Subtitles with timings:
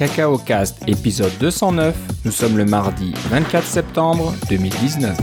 [0.00, 1.94] Cacao Cast épisode 209.
[2.24, 5.14] Nous sommes le mardi 24 septembre 2019.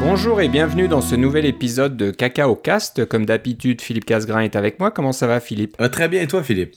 [0.00, 3.04] Bonjour et bienvenue dans ce nouvel épisode de Cacao Cast.
[3.04, 4.90] Comme d'habitude, Philippe Casgrain est avec moi.
[4.90, 5.76] Comment ça va, Philippe?
[5.80, 6.74] Euh, Très bien, et toi, Philippe?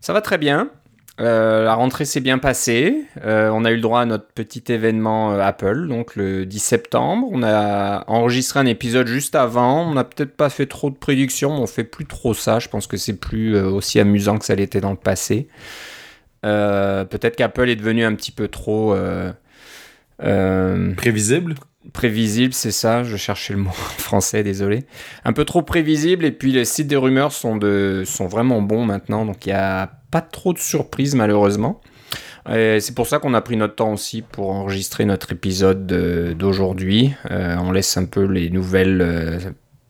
[0.00, 0.70] Ça va très bien.
[1.18, 3.04] Euh, la rentrée s'est bien passée.
[3.24, 6.58] Euh, on a eu le droit à notre petit événement euh, Apple, donc le 10
[6.58, 7.28] septembre.
[7.32, 9.88] On a enregistré un épisode juste avant.
[9.90, 12.58] On n'a peut-être pas fait trop de prédictions, mais on fait plus trop ça.
[12.58, 15.48] Je pense que c'est plus aussi amusant que ça l'était dans le passé.
[16.42, 18.94] Peut-être qu'Apple est devenu un petit peu trop
[20.18, 21.54] Prévisible
[21.92, 23.02] prévisible, c'est ça.
[23.02, 24.84] Je cherchais le mot français, désolé.
[25.24, 26.24] Un peu trop prévisible.
[26.24, 29.52] Et puis les sites des rumeurs sont de sont vraiment bons maintenant, donc il y
[29.52, 31.80] a pas trop de surprises malheureusement.
[32.48, 37.12] C'est pour ça qu'on a pris notre temps aussi pour enregistrer notre épisode de- d'aujourd'hui.
[37.32, 39.40] Euh, on laisse un peu les nouvelles euh,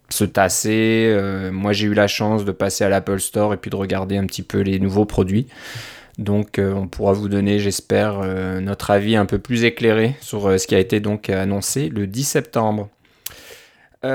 [0.08, 1.11] se tasser.
[1.12, 4.17] Euh, moi, j'ai eu la chance de passer à l'Apple Store et puis de regarder
[4.17, 5.48] un petit peu les nouveaux produits.
[6.19, 10.47] Donc, euh, on pourra vous donner, j'espère, euh, notre avis un peu plus éclairé sur
[10.47, 12.89] euh, ce qui a été donc annoncé le 10 septembre.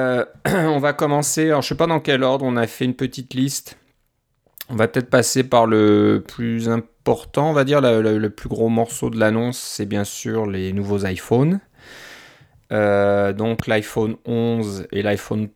[0.47, 1.47] On va commencer.
[1.47, 2.45] Alors, je sais pas dans quel ordre.
[2.45, 3.77] On a fait une petite liste.
[4.69, 9.09] On va peut-être passer par le plus important, on va dire, le, plus gros morceau
[9.09, 11.59] de l'annonce, c'est bien sûr les nouveaux iPhones.
[12.69, 15.49] Donc l'iPhone 11 et l'iPhone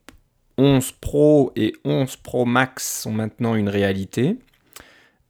[0.58, 4.38] 11 Pro et 11 Pro Max sont maintenant une réalité.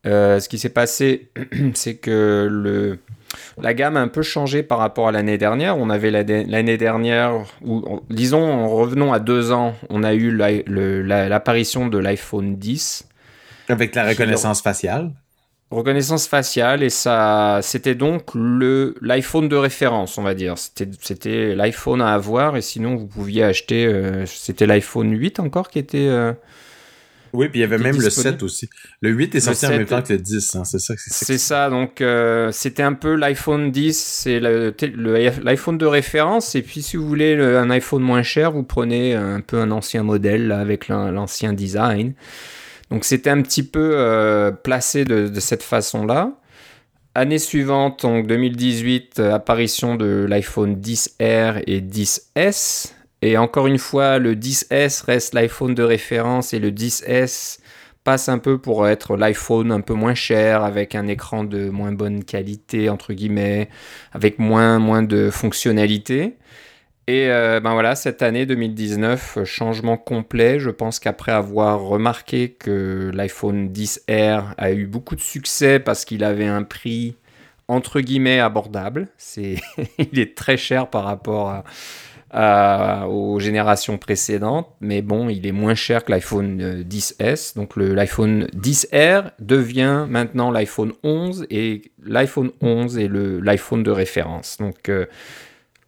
[0.05, 1.29] Euh, ce qui s'est passé,
[1.73, 2.99] c'est que le,
[3.61, 5.77] la gamme a un peu changé par rapport à l'année dernière.
[5.77, 11.27] On avait l'année dernière, ou disons, en revenant à deux ans, on a eu la-
[11.29, 13.07] l'apparition de l'iPhone 10.
[13.67, 15.11] avec la reconnaissance faciale.
[15.71, 20.59] Reconnaissance faciale et ça, c'était donc le l'iPhone de référence, on va dire.
[20.59, 23.87] C'était c'était l'iPhone à avoir et sinon vous pouviez acheter.
[23.87, 26.07] euh, c'était l'iPhone 8 encore qui était.
[26.07, 26.33] euh,
[27.35, 28.69] Oui, puis il y avait même le 7 aussi.
[29.01, 31.38] Le 8 est sorti en 7, même temps que le 10, hein, c'est ça c'est.
[31.38, 36.56] Ça, donc euh, c'était un peu l'iPhone 10, c'est l'iPhone de référence.
[36.56, 39.72] Et puis si vous voulez le- un iPhone moins cher, vous prenez un peu un
[39.72, 42.13] ancien modèle là, avec l'an- l'ancien design.
[42.91, 46.31] Donc c'était un petit peu euh, placé de, de cette façon-là.
[47.18, 52.91] Année suivante, donc 2018, euh, apparition de l'iPhone 10R et 10S.
[53.25, 57.58] Et encore une fois, le 10S reste l'iPhone de référence et le 10S
[58.03, 61.91] passe un peu pour être l'iPhone un peu moins cher, avec un écran de moins
[61.91, 63.69] bonne qualité, entre guillemets,
[64.13, 66.36] avec moins, moins de fonctionnalités.
[67.08, 70.59] Et euh, ben voilà, cette année 2019, euh, changement complet.
[70.59, 76.24] Je pense qu'après avoir remarqué que l'iPhone 10R a eu beaucoup de succès parce qu'il
[76.24, 77.16] avait un prix
[77.68, 79.56] entre guillemets abordable, c'est
[79.97, 81.63] il est très cher par rapport à,
[82.38, 87.56] à- aux générations précédentes, mais bon, il est moins cher que l'iPhone euh, 10S.
[87.56, 94.57] Donc le- l'iPhone 10R devient maintenant l'iPhone 11 et l'iPhone 11 est l'iPhone de référence.
[94.59, 95.06] Donc euh,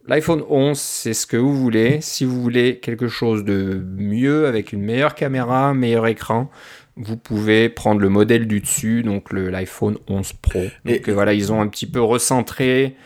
[0.08, 1.98] L'iPhone 11, c'est ce que vous voulez.
[2.00, 6.50] Si vous voulez quelque chose de mieux, avec une meilleure caméra, meilleur écran,
[6.96, 10.60] vous pouvez prendre le modèle du dessus, donc l'iPhone 11 Pro.
[10.62, 12.96] Donc Et- euh, voilà, ils ont un petit peu recentré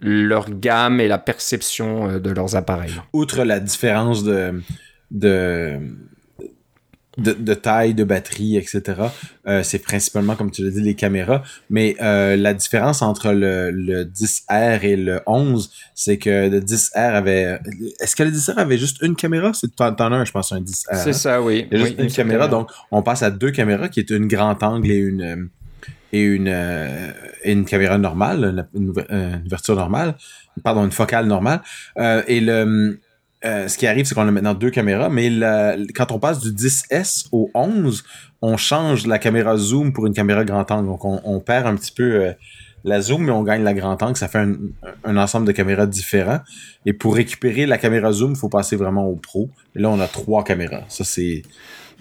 [0.00, 2.94] leur gamme et la perception euh, de leurs appareils.
[3.12, 4.62] Outre la différence de,
[5.10, 5.78] de,
[7.18, 8.82] de, de taille, de batterie, etc.,
[9.46, 11.42] euh, c'est principalement, comme tu l'as dit, les caméras.
[11.70, 17.14] Mais euh, la différence entre le, le 10R et le 11, c'est que le 10R
[17.14, 17.58] avait...
[18.00, 19.52] Est-ce que le 10R avait juste une caméra?
[19.54, 20.84] C'est T'en as un, je pense, un 10R.
[20.92, 21.12] C'est hein?
[21.12, 21.66] ça, oui.
[21.70, 24.10] Il y a juste Oui, une caméra, donc on passe à deux caméras qui est
[24.10, 25.36] une grand angle et une euh,
[26.22, 27.12] une euh,
[27.44, 30.14] une caméra normale, une, ouver- une ouverture normale,
[30.62, 31.60] pardon, une focale normale.
[31.98, 32.98] Euh, et le
[33.44, 35.30] euh, ce qui arrive, c'est qu'on a maintenant deux caméras, mais
[35.94, 38.02] quand on passe du 10S au 11,
[38.42, 40.88] on change la caméra zoom pour une caméra grand angle.
[40.88, 42.34] Donc on, perd un petit peu
[42.82, 44.16] la zoom, mais on gagne la grand angle.
[44.16, 44.46] Ça fait
[45.04, 46.40] un, ensemble de caméras différents.
[46.86, 49.50] Et pour récupérer la caméra zoom, il faut passer vraiment au pro.
[49.76, 50.84] Et là, on a trois caméras.
[50.88, 51.42] Ça, c'est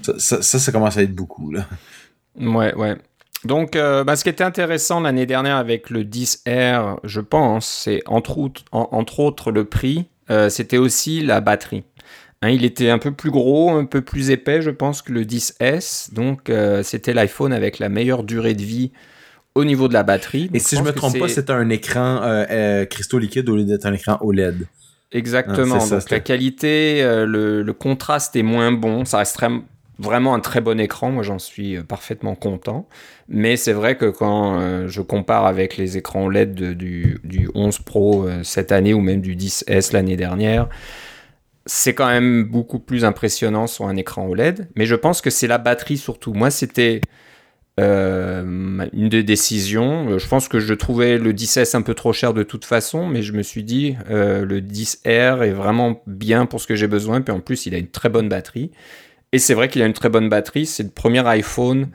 [0.01, 1.51] ça, ça, ça, ça commence à être beaucoup.
[1.51, 1.67] Là.
[2.39, 2.95] Ouais, ouais.
[3.45, 8.01] Donc, euh, bah, ce qui était intéressant l'année dernière avec le 10R, je pense, c'est
[8.07, 11.83] entre autres, en- entre autres le prix, euh, c'était aussi la batterie.
[12.41, 15.23] Hein, il était un peu plus gros, un peu plus épais, je pense, que le
[15.25, 16.09] 10S.
[16.13, 18.91] Donc, euh, c'était l'iPhone avec la meilleure durée de vie
[19.53, 20.49] au niveau de la batterie.
[20.53, 22.45] Et si je pense me trompe pas, c'était un écran
[22.89, 24.67] cristaux liquides au lieu d'être un écran OLED.
[25.11, 25.75] Exactement.
[25.75, 29.05] Ah, ça, Donc la qualité, le, le contraste est moins bon.
[29.05, 29.39] Ça reste
[29.97, 31.11] vraiment un très bon écran.
[31.11, 32.85] Moi, j'en suis parfaitement content.
[33.27, 37.49] Mais c'est vrai que quand euh, je compare avec les écrans LED de- du, du
[37.55, 40.69] 11 Pro euh, cette année ou même du 10S l'année dernière,
[41.65, 44.69] c'est quand même beaucoup plus impressionnant sur un écran OLED.
[44.75, 46.33] Mais je pense que c'est la batterie surtout.
[46.33, 47.01] Moi, c'était
[47.79, 50.17] euh, une des décisions.
[50.19, 53.23] Je pense que je trouvais le 10S un peu trop cher de toute façon, mais
[53.23, 57.21] je me suis dit le 10R est vraiment bien pour ce que j'ai besoin.
[57.21, 58.71] Puis en plus, il a une très bonne batterie.
[59.35, 60.65] Et c'est vrai qu'il a une très bonne batterie.
[60.65, 61.89] C'est le premier iPhone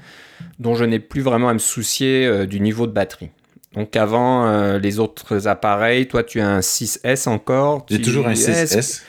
[0.58, 3.30] dont je n'ai plus vraiment à me soucier du niveau de batterie.
[3.74, 7.86] Donc avant euh, les autres appareils, toi tu as un 6S encore.
[7.88, 9.02] J'ai toujours un 6S.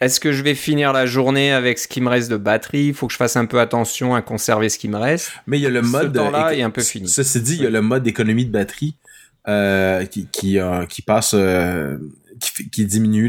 [0.00, 2.86] Est-ce que je vais finir la journée avec ce qui me reste de batterie?
[2.86, 5.32] Il faut que je fasse un peu attention à conserver ce qui me reste.
[5.46, 6.16] Mais il y a le mode.
[6.16, 7.06] Là est un peu fini.
[7.06, 8.96] Ceci dit, il y a le mode économie de batterie
[9.46, 11.34] euh, qui qui, euh, qui passe
[12.38, 13.28] qui, diminue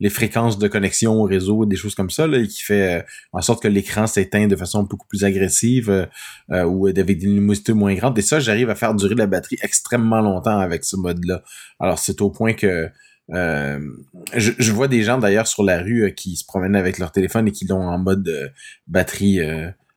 [0.00, 3.02] les fréquences de connexion au réseau, des choses comme ça, là, et qui fait euh,
[3.32, 6.06] en sorte que l'écran s'éteint de façon beaucoup plus agressive euh,
[6.50, 8.18] euh, ou avec des luminosités moins grandes.
[8.18, 11.42] Et ça, j'arrive à faire durer la batterie extrêmement longtemps avec ce mode-là.
[11.80, 12.90] Alors, c'est au point que
[13.30, 17.52] je, vois des gens d'ailleurs sur la rue qui se promènent avec leur téléphone et
[17.52, 18.52] qui l'ont en mode
[18.86, 19.40] batterie.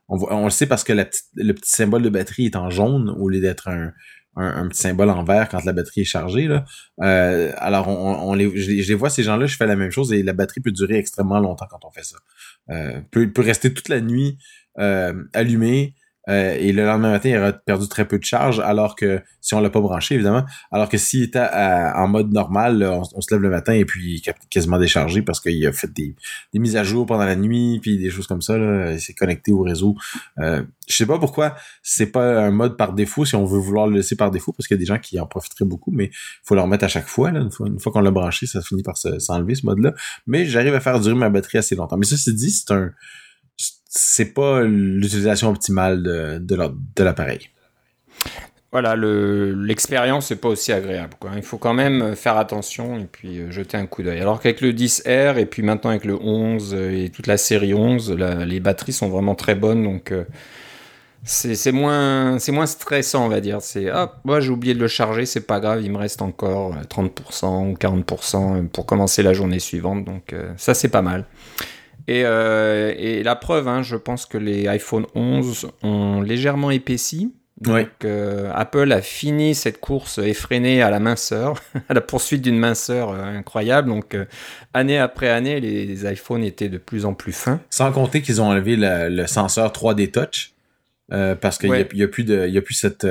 [0.08, 1.06] On, on, le sait parce que la
[1.36, 3.92] le petit symbole de batterie est en jaune au lieu d'être un,
[4.38, 6.48] un, petit symbole en vert quand la batterie est chargée.
[6.48, 6.66] Là.
[7.02, 10.24] Euh, alors, on, les, je, les vois, ces gens-là, je fais la même chose et
[10.24, 12.18] la batterie peut durer extrêmement longtemps quand on fait ça.
[12.70, 14.38] Euh, peut, peut rester toute la nuit
[14.80, 15.96] euh, allumée.
[16.30, 19.54] Euh, et le lendemain matin, il aura perdu très peu de charge, alors que si
[19.54, 23.42] on l'a pas branché, évidemment, alors que s'il était en mode normal, on, se lève
[23.42, 26.16] le matin et puis il est quasiment déchargé parce qu'il a fait des,
[26.54, 29.52] mises à jour pendant la nuit, puis des choses comme ça, là, il s'est connecté
[29.52, 29.96] au réseau.
[30.40, 33.88] Euh, je sais pas pourquoi c'est pas un mode par défaut si on veut vouloir
[33.88, 36.06] le laisser par défaut, parce qu'il y a des gens qui en profiteraient beaucoup, mais
[36.06, 37.32] il faut le remettre à chaque fois.
[37.32, 39.94] Là, une fois, fois qu'on l'a branché, ça finit par s'enlever ce mode-là.
[40.26, 41.98] Mais j'arrive à faire durer ma batterie assez longtemps.
[41.98, 42.92] Mais ça, c'est dit, c'est un
[43.90, 47.50] c'est pas l'utilisation optimale de, de l'appareil.
[48.74, 51.14] Voilà, l'expérience n'est pas aussi agréable.
[51.20, 51.32] Quoi.
[51.38, 54.20] Il faut quand même faire attention et puis euh, jeter un coup d'œil.
[54.20, 58.12] Alors qu'avec le 10R et puis maintenant avec le 11 et toute la série 11,
[58.46, 59.84] les batteries sont vraiment très bonnes.
[59.84, 60.26] Donc euh,
[61.24, 63.62] c'est moins, moins stressant, on va dire.
[63.62, 66.76] C'est ah, moi j'ai oublié de le charger, c'est pas grave, il me reste encore
[66.76, 70.04] 30% euh, ou 40% pour commencer la journée suivante.
[70.04, 71.24] Donc ça c'est pas mal.
[72.10, 77.34] Euh, et, la preuve, hein, je pense que les iPhone 11 ont légèrement épaissi.
[77.60, 81.56] Donc euh, Apple a fini cette course effrénée à la minceur,
[81.90, 83.90] à la poursuite d'une minceur euh, incroyable.
[83.90, 84.16] Donc
[84.76, 87.60] année après année, les, iPhones étaient de plus en plus fins.
[87.72, 90.54] Sans compter qu'ils ont enlevé le, senseur 3D Touch.
[91.10, 93.08] parce qu'il n'y a, plus de, il y a plus cette,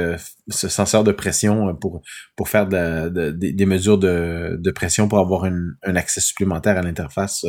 [0.48, 2.02] ce senseur de pression pour
[2.36, 7.44] pour faire des mesures de, pression pour avoir un accès supplémentaire à l'interface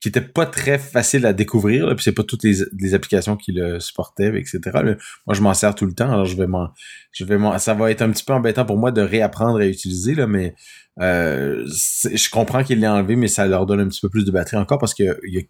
[0.00, 3.52] qui était pas très facile à découvrir, là, puis c'est pas toutes les, applications qui
[3.52, 4.60] le supportaient, etc.
[5.26, 6.70] Moi, je m'en sers tout le temps, alors je vais m'en,
[7.12, 9.66] je vais m'en, ça va être un petit peu embêtant pour moi de réapprendre à
[9.66, 10.54] utiliser, là, mais
[11.00, 14.30] euh, je comprends qu'il l'ait enlevé, mais ça leur donne un petit peu plus de
[14.30, 15.42] batterie encore parce qu'il y a,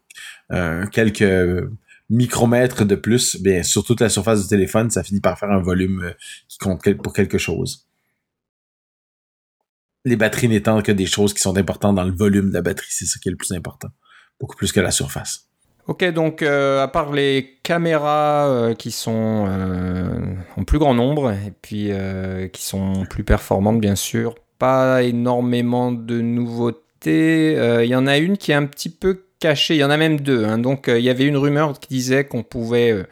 [0.54, 1.68] euh, quelques
[2.08, 5.60] micromètres de plus, bien sur toute la surface du téléphone, ça finit par faire un
[5.60, 6.12] volume euh,
[6.48, 7.86] qui compte pour quelque chose.
[10.06, 12.88] Les batteries n'étant que des choses qui sont importantes dans le volume de la batterie,
[12.90, 13.90] c'est ça qui est le plus important
[14.40, 15.48] beaucoup plus que la surface.
[15.88, 21.32] Ok, donc euh, à part les caméras euh, qui sont euh, en plus grand nombre
[21.32, 21.90] et puis
[22.52, 27.52] qui sont plus performantes bien sûr, pas énormément de nouveautés.
[27.82, 29.96] Il y en a une qui est un petit peu cachée, il y en a
[29.96, 30.44] même deux.
[30.44, 30.58] Hein.
[30.58, 33.06] donc il y avait une rumeur qui disait qu'on pouvait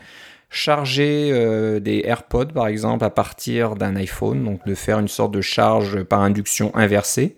[0.51, 1.31] charger
[1.81, 6.03] des AirPods par exemple à partir d'un iPhone, donc de faire une sorte de charge
[6.03, 7.37] par induction inversée.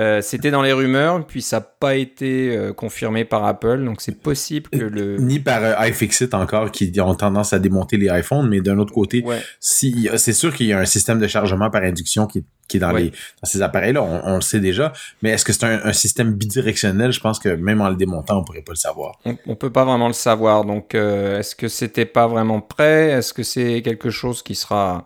[0.00, 4.00] Euh, c'était dans les rumeurs, puis ça n'a pas été euh, confirmé par Apple, donc
[4.00, 5.18] c'est possible que le...
[5.18, 8.92] Ni par euh, iFixit encore, qui ont tendance à démonter les iPhones, mais d'un autre
[8.92, 9.24] côté,
[9.60, 12.80] si, c'est sûr qu'il y a un système de chargement par induction qui, qui est
[12.80, 16.34] dans, les, dans ces appareils-là, on, le sait déjà, mais est-ce que c'est un, système
[16.34, 17.12] bidirectionnel?
[17.12, 19.20] Je pense que même en le démontant, on pourrait pas le savoir.
[19.24, 23.10] On, on peut pas vraiment le savoir, donc est-ce que c'était pas vraiment prêt?
[23.10, 25.04] Est-ce que c'est quelque chose qui sera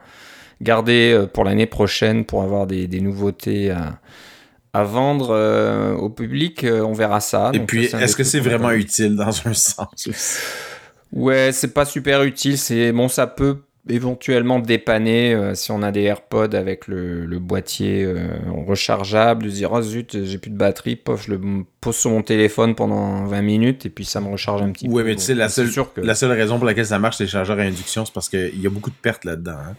[0.63, 3.99] gardé pour l'année prochaine pour avoir des, des nouveautés à
[4.73, 7.51] à vendre euh, au public, euh, on verra ça.
[7.55, 10.09] Et puis, est-ce que c'est vraiment utile dans un sens?
[11.13, 12.59] Ouais, c'est pas super utile.
[12.59, 13.59] C'est bon, ça peut
[13.89, 18.07] éventuellement dépanner euh, si on a des AirPods avec le, boîtier
[18.67, 21.41] rechargeable, de dire oh zut, j'ai plus de batterie, pof, je le
[21.81, 24.93] pose sur mon téléphone pendant 20 minutes et puis ça me recharge un petit peu.
[24.93, 27.59] Ouais, mais tu sais, la, seule, la seule raison pour laquelle ça marche, les chargeurs
[27.59, 29.53] à induction, c'est parce qu'il y a beaucoup de pertes là-dedans.
[29.53, 29.75] Hein.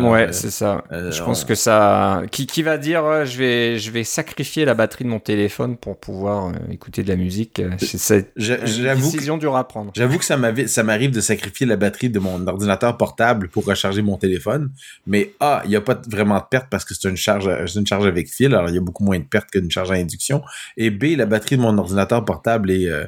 [0.00, 0.84] Ouais, c'est ça.
[0.90, 2.22] je pense que ça.
[2.30, 5.98] Qui, qui va dire je vais je vais sacrifier la batterie de mon téléphone pour
[5.98, 7.62] pouvoir écouter de la musique.
[7.78, 9.92] C'est une décision dure à prendre.
[9.94, 14.02] J'avoue que ça ça m'arrive de sacrifier la batterie de mon ordinateur portable pour recharger
[14.02, 14.70] mon téléphone.
[15.06, 17.86] Mais A, il n'y a pas vraiment de perte parce que c'est une charge, une
[17.86, 18.54] charge avec fil.
[18.54, 20.42] Alors, il y a beaucoup moins de perte qu'une charge à induction.
[20.76, 23.06] Et B, la batterie de mon ordinateur portable est euh,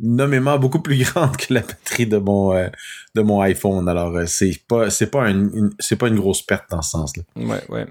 [0.00, 2.68] nommément beaucoup plus grande que la batterie de mon, euh,
[3.14, 3.88] de mon iPhone.
[3.88, 7.22] Alors, euh, c'est pas, c'est pas une, c'est pas une grosse perte dans ce sens-là.
[7.36, 7.86] Ouais, ouais.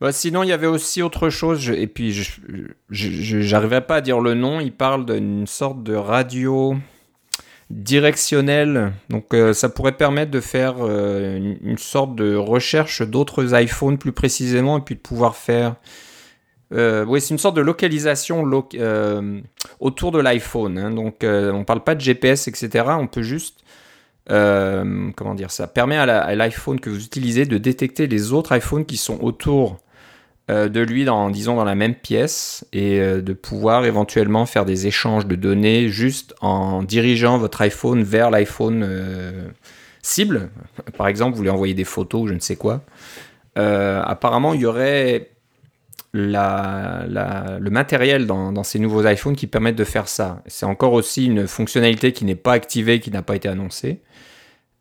[0.00, 2.12] Bah, sinon, il y avait aussi autre chose, et puis
[2.90, 4.60] je n'arrivais pas à dire le nom.
[4.60, 6.76] Il parle d'une sorte de radio
[7.70, 8.92] directionnel.
[9.08, 14.12] Donc euh, ça pourrait permettre de faire euh, une, sorte de recherche d'autres iPhones plus
[14.12, 15.76] précisément et puis de pouvoir faire...
[16.72, 18.44] Euh, oui, c'est une sorte de localisation
[19.80, 20.78] autour de l'iPhone.
[20.78, 20.90] Hein.
[20.90, 22.84] Donc on ne parle pas de GPS, etc.
[22.98, 23.60] On peut juste...
[24.26, 28.96] comment dire ça permet à l'iPhone que vous utilisez de détecter les autres iPhones qui
[28.96, 29.78] sont autour
[30.50, 34.88] euh, de lui disons, dans la même pièce et euh, de pouvoir éventuellement faire des
[34.88, 39.48] échanges de données juste en dirigeant votre iPhone vers l'iPhone euh,
[40.02, 40.50] cible.
[40.96, 42.80] Par exemple, vous lui envoyez des photos je ne sais quoi.
[43.54, 45.29] apparemment, il y aurait
[46.12, 50.42] le matériel dans, dans, ces nouveaux iPhones qui permettent de faire ça.
[50.46, 54.00] C'est encore aussi une fonctionnalité qui n'est pas activée, qui n'a pas été annoncée.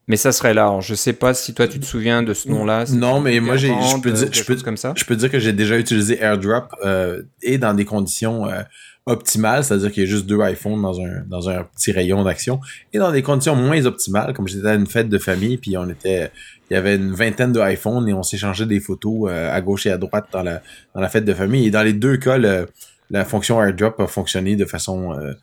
[0.10, 0.80] Mais ça serait là.
[0.82, 2.86] Je sais pas si toi tu te souviens de ce nom-là.
[2.92, 4.94] Non, mais moi j'ai, je peux dire, je peux, comme ça.
[4.98, 8.64] Je peux dire que j'ai déjà utilisé AirDrop euh, et dans des conditions euh,
[9.06, 12.60] optimales, c'est-à-dire qu'il y a juste deux iPhones dans un dans un petit rayon d'action,
[12.92, 15.88] et dans des conditions moins optimales, comme j'étais à une fête de famille, puis on
[15.88, 16.32] était,
[16.70, 19.86] il y avait une vingtaine de iPhones et on s'échangeait des photos euh, à gauche
[19.86, 20.62] et à droite dans la
[20.94, 21.68] dans la fête de famille.
[21.68, 25.34] Et dans les deux cas, la fonction AirDrop a fonctionné de façon euh,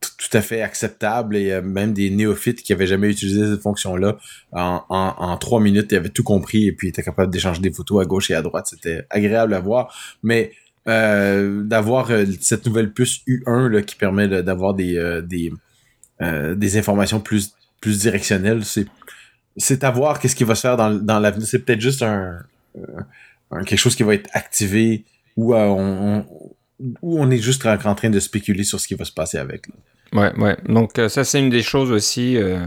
[0.00, 4.16] tout à fait acceptable et euh, même des néophytes qui avaient jamais utilisé cette fonction-là
[4.52, 8.02] en, en, trois minutes ils avaient tout compris et puis étaient capables d'échanger des photos
[8.02, 10.52] à gauche et à droite c'était agréable à voir mais
[10.88, 15.52] euh, d'avoir euh, cette nouvelle puce U1 là, qui permet d'avoir des des
[16.20, 18.86] des informations plus plus directionnelles c'est
[19.60, 22.38] c'est à voir qu'est-ce qui va se faire dans, dans l'avenir c'est peut-être juste un,
[23.66, 25.04] quelque chose qui va être activé
[25.36, 26.24] ou on,
[27.02, 29.66] où on est juste en, train de spéculer sur ce qui va se passer avec.
[30.12, 30.56] Ouais, ouais.
[30.68, 32.66] Donc euh, ça, c'est une des choses aussi euh,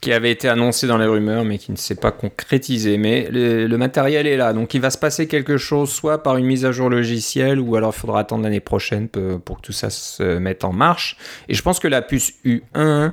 [0.00, 2.98] qui avait été annoncée dans les rumeurs, mais qui ne s'est pas concrétisée.
[2.98, 6.46] Mais le, matériel est là, donc il va se passer quelque chose, soit par une
[6.46, 9.88] mise à jour logicielle, ou alors il faudra attendre l'année prochaine pour que tout ça
[9.90, 11.16] se mette en marche.
[11.48, 13.12] Et je pense que la puce U1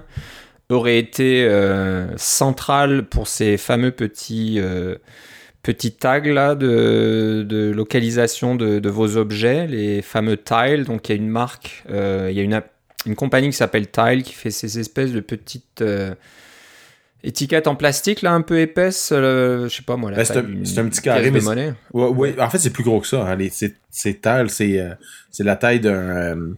[0.69, 4.59] aurait été euh, centrale pour ces fameux petits
[5.65, 10.85] petit tag là de, localisation de, vos objets, les fameux tiles.
[10.85, 12.61] Donc il y a une marque, euh, il y a une,
[13.05, 16.13] une compagnie qui s'appelle Tile qui fait ces espèces de petites euh,
[17.23, 19.09] étiquettes en plastique là un peu épaisses.
[19.11, 20.11] Euh, je sais pas moi.
[20.23, 20.43] c'est un,
[20.87, 21.31] petit carré.
[21.31, 21.73] Mais.
[21.93, 23.27] Ouais, en fait c'est plus gros que ça.
[23.27, 23.37] Hein.
[23.49, 26.53] ces, tiles c'est la taille d'un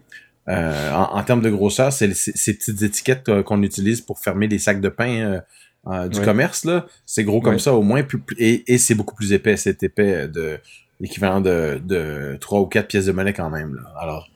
[0.48, 4.90] en, termes de grosseur, c'est ces petites étiquettes qu'on utilise pour fermer les sacs de
[4.90, 5.42] pain
[5.90, 6.86] euh, du commerce, là.
[7.06, 8.04] C'est gros comme ça, au moins.
[8.38, 9.56] et, et c'est beaucoup plus épais.
[9.58, 10.60] C'est épais de
[11.00, 13.76] l'équivalent de, de 3 ou 4 pièces de monnaie quand même.
[13.76, 13.82] Là.
[14.00, 14.30] Alors,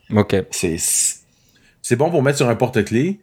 [0.50, 0.76] c'est
[1.84, 3.20] c'est bon pour mettre sur un porte-clés.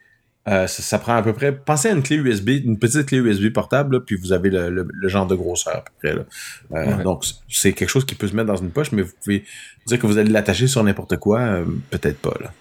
[0.47, 1.55] Euh, ça, prend à peu près.
[1.55, 5.07] Pensez à une clé USB, une petite clé USB portable, puis vous avez le, le,
[5.07, 6.15] genre de grosseur à peu près.
[6.15, 6.25] Là.
[6.73, 9.43] Euh, donc, c'est quelque chose qui peut se mettre dans une poche, mais vous pouvez
[9.85, 12.33] dire que vous allez l'attacher sur n'importe quoi, peut-être pas.
[12.41, 12.51] Là.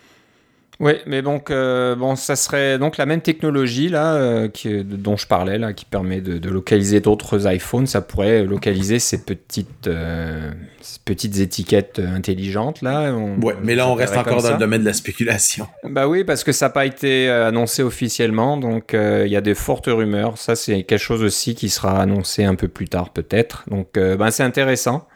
[0.80, 5.16] Oui, mais donc euh, bon, ça serait donc la même technologie là euh, qui, dont
[5.16, 7.88] je parlais là, qui permet de, localiser d'autres iPhones.
[7.88, 10.52] Ça pourrait localiser ces petites euh,
[11.04, 13.12] petites étiquettes intelligentes là.
[13.12, 15.66] ouais, mais là on reste encore dans le domaine de la spéculation.
[15.88, 19.54] Bah oui, parce que ça n'a pas été annoncé officiellement, donc il y a des
[19.54, 20.38] fortes rumeurs.
[20.38, 23.64] Ça c'est quelque chose aussi qui sera annoncé un peu plus tard peut-être.
[23.68, 25.08] Donc ben, c'est intéressant.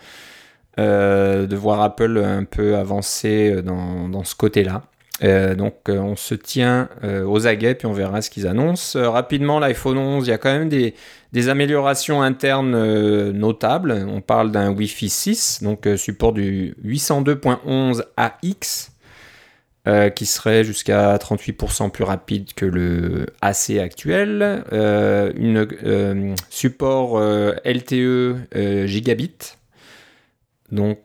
[0.79, 4.83] de voir Apple un peu avancer dans, dans ce côté-là.
[5.23, 8.99] Euh, donc euh, on se tient euh, aux aguets puis on verra ce qu'ils annoncent.
[8.99, 10.95] rapidement, l'iPhone 11, il y a quand même des,
[11.49, 13.93] améliorations internes notables.
[14.09, 18.93] On parle d'un Wi-Fi 6, donc support du 802.11 AX.
[20.15, 27.19] qui serait jusqu'à 38% plus rapide que le AC actuel, une support
[27.65, 29.57] LTE gigabit,
[30.71, 30.99] donc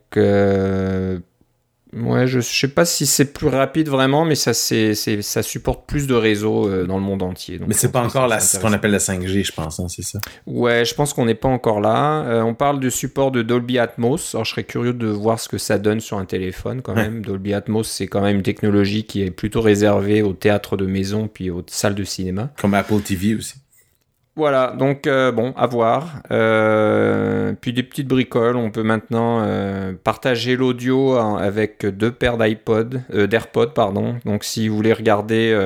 [1.94, 6.06] Ouais, je sais pas si c'est plus rapide vraiment, mais ça, c'est, ça supporte plus
[6.06, 7.60] de réseaux euh, dans le monde entier.
[7.66, 10.20] mais c'est pas encore la, ce qu'on appelle la 5G, je pense, hein, c'est ça?
[10.46, 12.24] Ouais, je pense qu'on n'est pas encore là.
[12.26, 14.36] Euh, on parle du support de Dolby Atmos.
[14.36, 17.24] Alors, je serais curieux de voir ce que ça donne sur un téléphone quand même.
[17.24, 21.30] Dolby Atmos, c'est quand même une technologie qui est plutôt réservée au théâtre de maison
[21.32, 22.52] puis aux salles de cinéma.
[22.60, 23.56] Comme Apple TV aussi.
[24.38, 26.22] Voilà, donc euh, bon, à voir.
[26.30, 33.02] Euh, puis des petites bricoles, on peut maintenant euh, partager l'audio avec deux paires d'iPod,
[33.12, 34.20] d'AirPod, pardon.
[34.26, 35.58] Donc si vous voulez regarder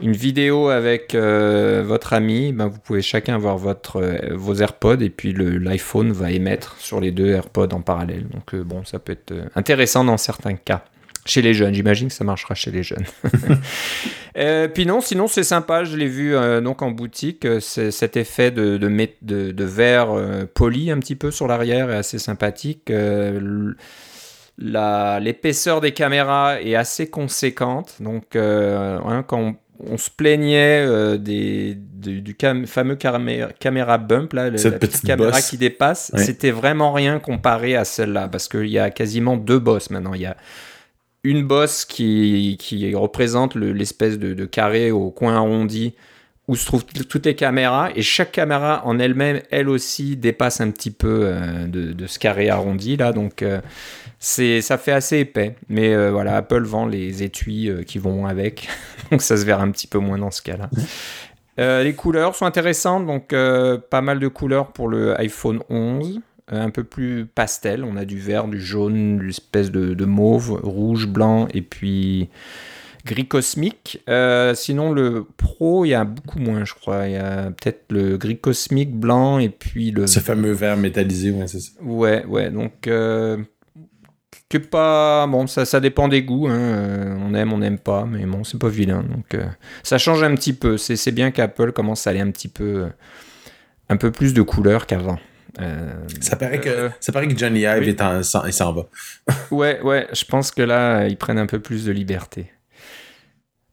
[0.00, 4.00] une vidéo avec votre ami, ben, vous pouvez chacun avoir votre,
[4.32, 8.28] vos AirPods et puis l'iPhone va émettre sur les deux AirPods en parallèle.
[8.28, 10.84] Donc bon, ça peut être intéressant dans certains cas.
[11.26, 13.06] Chez les jeunes, j'imagine que ça marchera chez les jeunes.
[14.36, 18.16] euh, puis non, sinon c'est sympa, je l'ai vu euh, donc en boutique, euh, cet
[18.16, 22.18] effet de, de, de, de verre euh, poli un petit peu sur l'arrière est assez
[22.18, 22.92] sympathique.
[24.58, 29.54] L'épaisseur des caméras est assez conséquente, donc hein, quand on,
[29.88, 32.36] on, se plaignait des, du,
[32.66, 38.28] fameux caméra, bump, là, la petite, caméra qui dépasse, c'était vraiment rien comparé à celle-là,
[38.28, 40.14] parce qu'il y a quasiment deux bosses maintenant.
[40.14, 40.36] Il y a
[41.24, 45.94] une bosse qui, qui représente l'espèce de, carré au coin arrondi
[46.46, 50.70] où se trouvent toutes les caméras et chaque caméra en elle-même, elle aussi, dépasse un
[50.70, 53.62] petit peu euh, de, ce carré arrondi là, donc euh,
[54.18, 55.56] c'est ça fait assez épais.
[55.70, 58.68] Mais euh, voilà, Apple vend les étuis qui vont avec,
[59.10, 60.68] donc ça se verra un petit peu moins dans ce cas-là.
[61.82, 66.20] les couleurs sont intéressantes, donc pas mal de couleurs pour le iPhone 11.
[66.52, 67.84] Euh, un peu plus pastel.
[67.84, 72.28] On a du vert, du jaune, une espèce de, mauve, rouge, blanc et puis
[73.06, 74.02] gris cosmique.
[74.10, 77.06] Euh, sinon, le pro, il y a beaucoup moins, je crois.
[77.08, 80.06] Il y a peut-être le gris cosmique blanc et puis le.
[80.06, 81.70] Ce fameux vert métallisé, ouais, c'est ça.
[81.80, 82.50] Ouais, ouais.
[82.50, 83.38] Donc, euh,
[84.50, 85.26] que pas.
[85.26, 86.48] Bon, ça, ça dépend des goûts.
[86.48, 87.16] Hein.
[87.22, 89.02] On aime, on n'aime pas, mais bon, c'est pas vilain.
[89.02, 89.34] Donc,
[89.82, 90.76] ça change un petit peu.
[90.76, 92.88] C'est bien qu'Apple commence à aller un petit peu.
[93.88, 95.18] un peu plus de couleurs qu'avant.
[95.60, 98.86] Euh, ça, paraît que, euh, ça paraît que Johnny Ive il s'en va.
[99.50, 102.52] ouais, ouais, je pense que là, ils prennent un peu plus de liberté.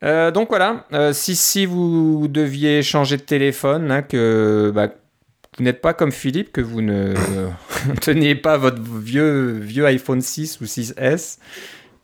[0.03, 4.89] Euh, donc voilà, si, si vous deviez changer de téléphone, hein, que bah,
[5.57, 7.13] vous n'êtes pas comme Philippe, que vous ne
[8.01, 11.37] teniez pas votre vieux, vieux iPhone 6 ou 6S,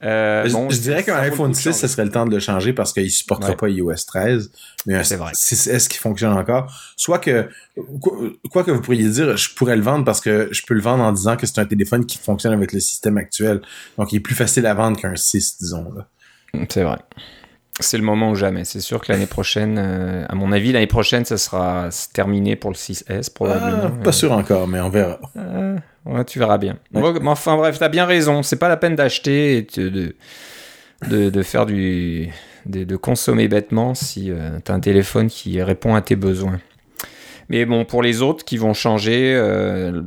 [0.03, 3.09] euh, je, dirais qu'un iPhone 6, ce serait le temps de le changer parce qu'il
[3.09, 4.51] supportera pas iOS 13.
[4.85, 6.71] Mais un 6S qui fonctionne encore.
[6.95, 7.49] Soit que,
[8.51, 11.03] quoi que vous pourriez dire, je pourrais le vendre parce que je peux le vendre
[11.03, 13.61] en disant que c'est un téléphone qui fonctionne avec le système actuel.
[13.97, 15.91] Donc, il est plus facile à vendre qu'un 6, disons.
[16.69, 16.97] C'est vrai.
[17.79, 18.65] C'est le moment ou jamais.
[18.65, 22.71] C'est sûr que l'année prochaine, euh, à mon avis, l'année prochaine, ça sera terminé pour
[22.71, 23.91] le 6S, probablement.
[23.99, 25.19] Ah, pas sûr encore, mais on verra.
[25.35, 26.77] Euh, Ouais, tu verras bien.
[27.25, 28.41] enfin bref, t'as bien raison.
[28.41, 30.15] C'est pas la peine d'acheter et de,
[31.09, 32.29] de, de, faire du.
[32.65, 36.59] De, de, consommer bêtement si euh, t'as un téléphone qui répond à tes besoins.
[37.49, 40.01] Mais bon, pour les autres qui vont changer euh,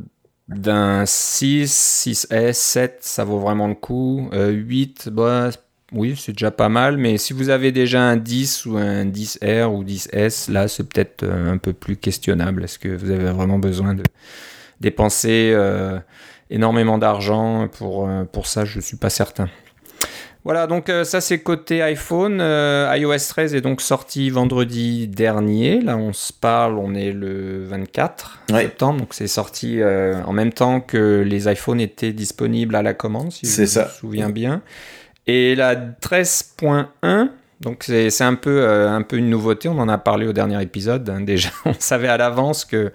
[0.47, 4.29] d'un 6, 6S, 7, ça vaut vraiment le coup.
[4.33, 5.49] 8, euh, bah,
[5.93, 6.97] oui, c'est déjà pas mal.
[6.97, 11.25] Mais si vous avez déjà un 10 ou un 10R ou 10S, là, c'est peut-être
[11.25, 12.63] un peu plus questionnable.
[12.63, 14.03] Est-ce que vous avez vraiment besoin de
[14.81, 15.99] dépenser euh,
[16.49, 19.47] énormément d'argent pour, euh, pour ça, je ne suis pas certain.
[20.43, 22.39] Voilà, donc euh, ça c'est côté iPhone.
[22.41, 25.79] iOS 13 est donc sorti vendredi dernier.
[25.81, 30.81] Là, on se parle, on est le 24 septembre, donc c'est sorti en même temps
[30.81, 34.63] que les iPhones étaient disponibles à la commande, si je me souviens bien.
[35.27, 37.29] Et la 13.1,
[37.61, 41.09] donc c'est un peu, un peu une nouveauté, on en a parlé au dernier épisode.
[41.09, 42.91] Hein, déjà, on savait à l'avance que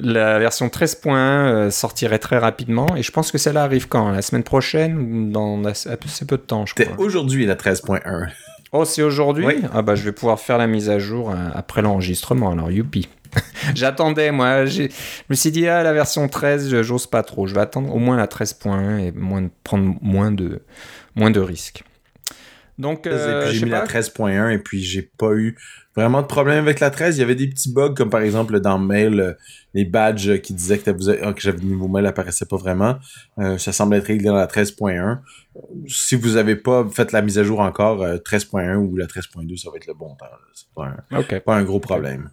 [0.00, 4.10] la version 13.1 euh, sortirait très rapidement et je pense que celle-là arrive quand?
[4.10, 5.90] La semaine prochaine ou dans assez,
[6.26, 6.94] peu de temps, je crois.
[6.98, 8.28] aujourd'hui la 13.1.
[8.72, 9.46] Oh, c'est aujourd'hui?
[9.72, 13.08] Ah bah je vais pouvoir faire la mise à jour euh, après l'enregistrement, alors youpi.
[13.74, 14.66] J'attendais, moi.
[14.66, 14.84] Je
[15.28, 17.46] me suis dit, ah, la version 13, j'ose pas trop.
[17.46, 20.62] Je vais attendre au moins la 13.1 et moins, prendre moins de,
[21.18, 21.84] moins de risques.
[22.78, 25.58] Donc, euh, j'ai mis la 13.1 et puis j'ai pas eu
[25.96, 27.16] vraiment de problème avec la 13.
[27.16, 29.32] Il y avait des petits bugs comme par exemple dans Mail, euh,
[29.74, 30.90] les badges qui disaient que,
[31.24, 32.96] ah, que j'avais niveau mail apparaissait pas vraiment.
[33.38, 35.18] Euh, ça semble être réglé dans la 13.1.
[35.88, 39.70] Si vous avez pas fait la mise à jour encore, 13.1 ou la 13.2, ça
[39.70, 40.26] va être le bon temps.
[40.54, 42.30] C'est pas, pas, un gros problème.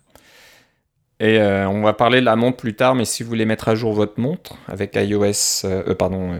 [1.19, 3.73] Et on va parler de la montre plus tard, mais si vous voulez mettre à
[3.73, 5.65] jour votre montre avec iOS,
[5.97, 6.39] pardon,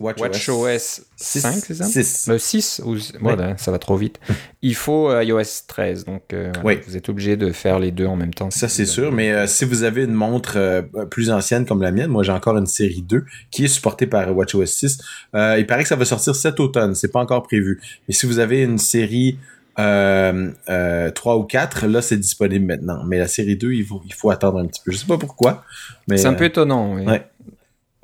[0.00, 1.84] WatchOS 5, c'est ça?
[1.84, 2.30] 6.
[2.38, 2.96] 6, ou...
[2.98, 4.20] ça va trop vite.
[4.62, 6.52] Il faut euh, iOS 13, donc euh,
[6.86, 8.50] vous êtes obligé de faire les deux en même temps.
[8.50, 12.10] Ça, c'est sûr, mais euh, si vous avez une montre plus ancienne comme la mienne,
[12.10, 14.98] moi j'ai encore une série 2 qui est supportée par WatchOS 6.
[15.34, 17.80] il paraît que ça va sortir cet automne, c'est pas encore prévu.
[18.08, 19.38] Mais si vous avez une série
[19.76, 23.04] 3 ou 4, là c'est disponible maintenant.
[23.06, 24.92] Mais la série 2, il faut, il faut attendre un petit peu.
[24.92, 25.64] Je sais pas pourquoi.
[26.08, 27.04] C'est un peu étonnant, oui.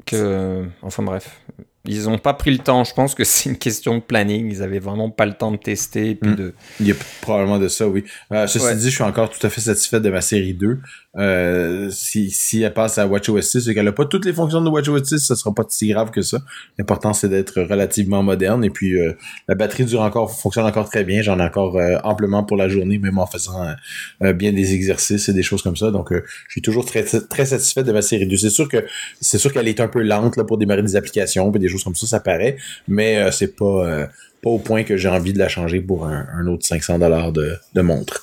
[0.07, 0.65] Que...
[0.83, 1.41] Enfin bref.
[1.87, 2.85] Ils n'ont pas pris le temps.
[2.85, 4.51] Je pense que c'est une question de planning.
[4.51, 6.15] Ils avaient vraiment pas le temps de tester.
[6.15, 6.35] puis Mm.
[6.37, 6.55] de...
[6.81, 8.05] Il y a probablement de ça, oui.
[8.33, 8.75] Euh, ceci Ouais.
[8.77, 10.79] dit, je suis encore tout à fait satisfait de ma série 2.
[11.17, 14.61] Euh, si, si elle passe à WatchOS 6 et qu'elle n'a pas toutes les fonctions
[14.61, 16.39] de WatchOS 6, ce sera pas si grave que ça.
[16.79, 18.63] L'important, c'est d'être relativement moderne.
[18.65, 19.15] Et puis, euh,
[19.49, 21.23] la batterie dure encore, fonctionne encore très bien.
[21.23, 23.75] J'en ai encore amplement pour la journée, même en faisant
[24.21, 25.91] bien des exercices et des choses comme ça.
[25.91, 28.37] Donc, je suis toujours très, très satisfait de ma série 2.
[28.37, 28.85] C'est sûr que
[29.21, 31.85] c'est sûr qu'elle est un peu lente là, pour démarrer des applications et des choses
[31.85, 32.57] comme ça, ça paraît.
[32.89, 33.65] Mais euh, c'est pas...
[33.87, 34.07] euh,
[34.43, 37.31] pas au point que j'ai envie de la changer pour un, un autre 500 dollars
[37.31, 38.23] de, de montre.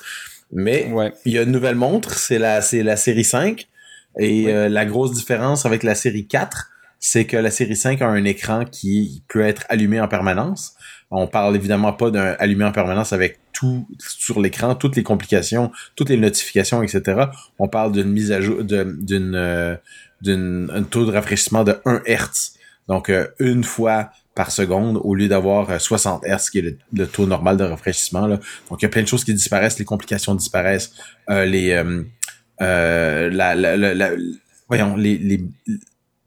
[0.52, 1.12] Mais Ouais.
[1.24, 3.68] il y a une nouvelle montre, c'est la, c'est la série 5.
[4.18, 8.08] Et euh, la grosse différence avec la série 4, c'est que la série 5 a
[8.08, 10.74] un écran qui peut être allumé en permanence.
[11.12, 15.70] On parle évidemment pas d'un allumé en permanence avec tout sur l'écran, toutes les complications,
[15.94, 17.26] toutes les notifications, etc.
[17.60, 18.98] On parle d'une mise à jour, d'une,
[20.20, 22.57] d'une, un taux de rafraîchissement de 1 Hz.
[22.88, 26.78] Donc, euh, une fois par seconde au lieu d'avoir euh, 60 Hz qui est le,
[26.92, 28.26] le taux normal de rafraîchissement.
[28.26, 28.38] Là.
[28.70, 30.92] Donc, il y a plein de choses qui disparaissent, les complications disparaissent,
[31.28, 32.02] euh, les, euh,
[32.62, 34.10] euh, la, la, la, la-
[34.68, 35.44] voyons, les, les,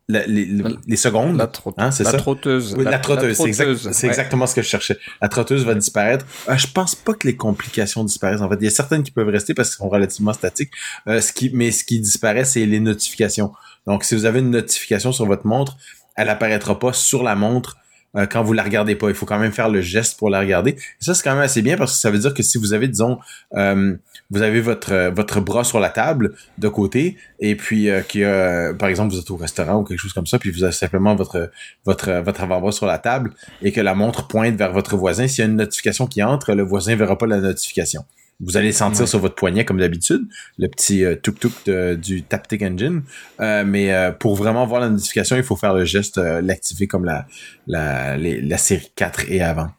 [0.07, 0.49] la- les,
[0.87, 1.37] les secondes.
[1.37, 2.13] La, tro- Hein, la ça?
[2.17, 2.75] trotteuse.
[2.77, 4.09] Oui, la, trotteuse, c'est exact- trotteuse, c'est ouais.
[4.11, 4.97] exactement ce que je cherchais.
[5.21, 6.25] La trotteuse va disparaître.
[6.49, 8.41] Euh, je pense pas que les complications disparaissent.
[8.41, 10.71] En fait, il y a certaines qui peuvent rester parce qu'elles sont relativement statiques.
[11.07, 13.53] Euh, ce qui, mais ce qui disparaît, c'est les notifications.
[13.87, 15.77] Donc, si vous avez une notification sur votre montre,
[16.15, 17.77] elle apparaîtra pas sur la montre
[18.15, 19.09] euh, quand vous la regardez pas.
[19.09, 20.75] Il faut quand même faire le geste pour la regarder.
[20.99, 22.87] Ça, c'est quand même assez bien parce que ça veut dire que si vous avez,
[22.87, 23.19] disons,
[23.53, 23.95] euh,
[24.31, 28.73] vous avez votre euh, votre bras sur la table de côté et puis euh, euh,
[28.73, 31.15] par exemple, vous êtes au restaurant ou quelque chose comme ça, puis vous avez simplement
[31.15, 31.51] votre
[31.85, 35.27] votre votre avant-bras sur la table et que la montre pointe vers votre voisin.
[35.27, 38.05] S'il y a une notification qui entre, le voisin verra pas la notification.
[38.43, 39.07] Vous allez sentir Ouais.
[39.07, 40.21] sur votre poignet comme d'habitude,
[40.57, 43.03] le petit euh, tuk-tuk de- du Taptic Engine.
[43.39, 46.87] Euh, mais euh, pour vraiment voir la notification, il faut faire le geste, euh, l'activer
[46.87, 47.27] comme la,
[47.67, 49.69] la, les- la série 4 et avant.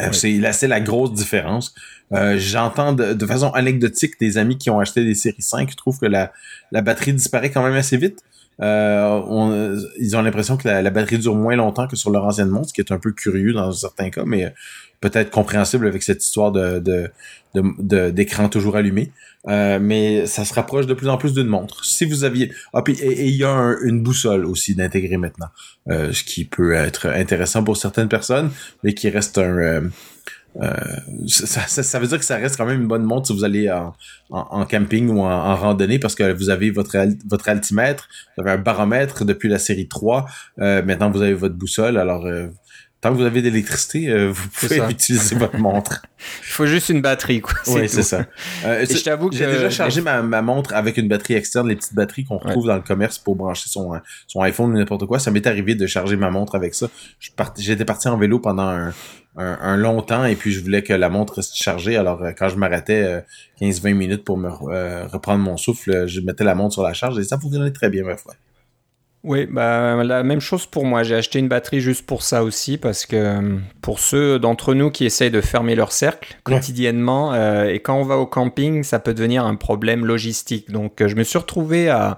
[0.00, 0.12] Euh, Ouais.
[0.12, 1.74] C'est là, c'est la grosse différence.
[2.12, 5.98] Euh, J'entends de, de façon anecdotique des amis qui ont acheté des séries 5 trouvent
[5.98, 6.32] que la,
[6.72, 8.20] la batterie disparaît quand même assez vite.
[8.60, 12.48] Euh, on- ils ont l'impression que la, batterie dure moins longtemps que sur leur ancienne
[12.48, 14.50] montre, ce qui est un peu curieux dans certains cas, mais euh,
[15.00, 17.10] peut-être compréhensible avec cette histoire de de-
[17.54, 19.12] de- d'écran toujours allumé.
[19.48, 21.84] Euh, mais ça se rapproche de plus en plus d'une montre.
[21.84, 22.52] Si vous aviez...
[22.74, 25.46] Ah, puis, et il y a un- une boussole aussi d'intégrer maintenant,
[25.88, 28.50] euh, ce qui peut être intéressant pour certaines personnes,
[28.82, 29.88] mais qui reste un...
[30.60, 30.72] euh,
[31.26, 33.44] ça, ça, ça veut dire que ça reste quand même une bonne montre si vous
[33.44, 33.94] allez en,
[34.30, 36.96] en, en camping ou en, en randonnée parce que vous avez votre,
[37.28, 40.26] votre altimètre, vous avez un baromètre depuis la série 3,
[40.60, 42.48] euh, maintenant vous avez votre boussole, alors euh,
[43.00, 46.02] tant que vous avez de l'électricité, euh, vous pouvez utiliser votre montre.
[46.42, 47.54] Il faut juste une batterie, quoi.
[47.68, 48.26] Oui, c'est ça.
[48.64, 51.68] Euh, Et je t'avoue que J'ai déjà chargé ma, ma montre avec une batterie externe,
[51.68, 54.76] les petites batteries qu'on retrouve dans le commerce pour brancher son, euh, son iPhone ou
[54.76, 55.20] n'importe quoi.
[55.20, 56.88] Ça m'est arrivé de charger ma montre avec ça.
[57.56, 58.92] J'étais parti en vélo pendant un,
[59.38, 61.96] un, un long temps et puis je voulais que la montre reste chargée.
[61.96, 63.20] Alors euh, quand je m'arrêtais euh,
[63.60, 66.92] 15-20 minutes pour me euh, reprendre mon souffle, euh, je mettais la montre sur la
[66.92, 68.34] charge et ça fonctionnait très bien ma foi.
[69.24, 71.02] Oui, bah, la même chose pour moi.
[71.02, 74.90] J'ai acheté une batterie juste pour ça aussi, parce que euh, pour ceux d'entre nous
[74.90, 79.00] qui essayent de fermer leur cercle quotidiennement, euh, et quand on va au camping, ça
[79.00, 80.70] peut devenir un problème logistique.
[80.70, 82.16] Donc euh, je me suis retrouvé à,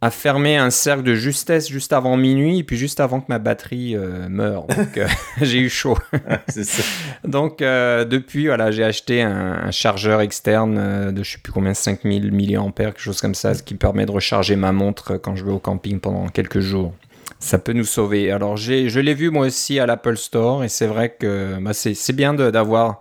[0.00, 3.40] à fermer un cercle de justesse juste avant minuit, et puis juste avant que ma
[3.40, 4.66] batterie euh, meure.
[4.66, 5.08] Donc euh,
[5.42, 5.98] j'ai eu chaud.
[6.48, 6.82] ça.
[7.24, 11.74] Donc euh, depuis, voilà, j'ai acheté un, un chargeur externe de je sais plus combien,
[11.74, 15.44] 5000 mAh, quelque chose comme ça, ce qui permet de recharger ma montre quand je
[15.44, 16.94] vais au camping pendant quelques jours.
[17.40, 18.30] Ça peut nous sauver.
[18.30, 21.72] Alors j'ai, je l'ai vu moi aussi à l'Apple Store et c'est vrai que bah,
[21.72, 23.00] c'est, bien d'avoir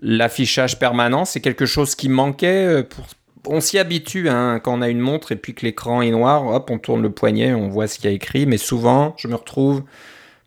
[0.00, 1.24] l'affichage permanent.
[1.24, 2.84] C'est quelque chose qui manquait.
[2.84, 3.04] Pour...
[3.46, 6.46] On s'y habitue hein, quand on a une montre et puis que l'écran est noir,
[6.46, 8.46] hop, on tourne le poignet, on voit ce qu'il y a écrit.
[8.46, 9.84] Mais souvent, je me retrouve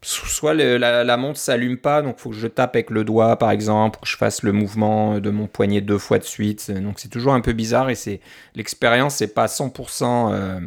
[0.04, 3.52] soit la, montre s'allume pas, donc il faut que je tape avec le doigt par
[3.52, 6.72] exemple, que je fasse le mouvement de mon poignet deux fois de suite.
[6.72, 8.20] Donc c'est toujours un peu bizarre et c'est
[8.56, 10.60] l'expérience c'est pas 100% euh,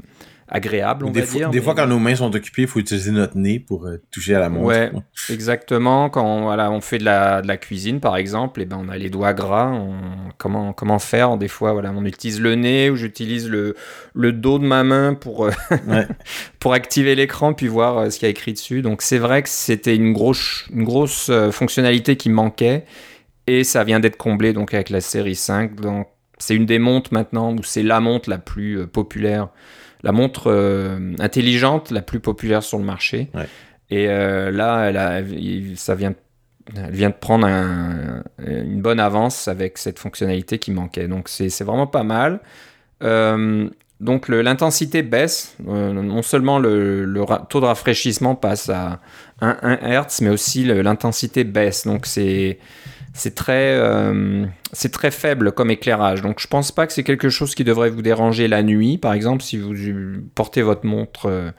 [0.48, 1.50] agréable on Des, va fois, dire.
[1.50, 4.00] des mais- fois, quand nos mains sont occupées, il faut utiliser notre nez pour euh,
[4.10, 4.66] toucher à la montre.
[4.66, 4.92] Ouais.
[5.30, 8.78] Exactement, quand on, voilà, on fait de la, de la cuisine par exemple, et ben
[8.84, 12.54] on a les doigts gras, on- comment, comment faire Des fois, voilà, on utilise le
[12.54, 13.74] nez ou j'utilise le,
[14.14, 15.50] le dos de ma main pour, euh,
[15.88, 16.06] Ouais.
[16.60, 18.82] pour activer l'écran puis voir euh, ce qu'il y a écrit dessus.
[18.82, 22.84] Donc c'est vrai que c'était une grosse, une grosse fonctionnalité qui manquait
[23.46, 25.80] et ça vient d'être comblé donc avec la série 5.
[25.80, 26.06] Donc
[26.38, 29.48] c'est une des montres maintenant où c'est la montre la plus populaire,
[30.04, 33.30] la montre euh, intelligente la plus populaire sur le marché.
[33.34, 33.48] Ouais.
[33.90, 35.22] Et euh, là, elle a-
[35.76, 36.14] ça vient,
[36.76, 41.08] elle vient de prendre un- une bonne avance avec cette fonctionnalité qui manquait.
[41.08, 42.40] Donc c'est c'est vraiment pas mal.
[43.02, 43.68] Euh,
[44.00, 45.56] donc l'intensité baisse.
[45.64, 47.06] non seulement le,
[47.48, 49.00] taux de rafraîchissement passe à
[49.40, 51.86] 1, 1 Hz, mais aussi l'intensité baisse.
[51.86, 52.58] Donc c'est
[53.16, 56.20] c'est très, euh, c'est très faible comme éclairage.
[56.20, 58.98] Donc je pense pas que c'est quelque chose qui devrait vous déranger la nuit.
[58.98, 59.72] Par exemple, si vous
[60.34, 61.50] portez votre montre euh,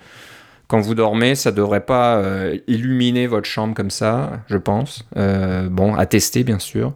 [0.67, 5.07] quand vous dormez, ça devrait pas euh, illuminer votre chambre comme ça, je pense.
[5.15, 6.93] bon, à tester bien sûr.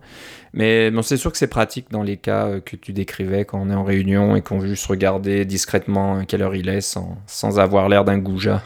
[0.52, 3.76] Mais c'est sûr que c'est pratique dans les cas que tu décrivais quand on est
[3.76, 7.88] en réunion et qu'on veut juste regarder discrètement quelle heure il est sans, sans avoir
[7.88, 8.64] l'air d'un goujat.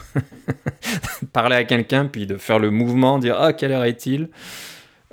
[1.33, 4.29] Parler à quelqu'un puis de faire le mouvement, dire ah quelle heure est-il?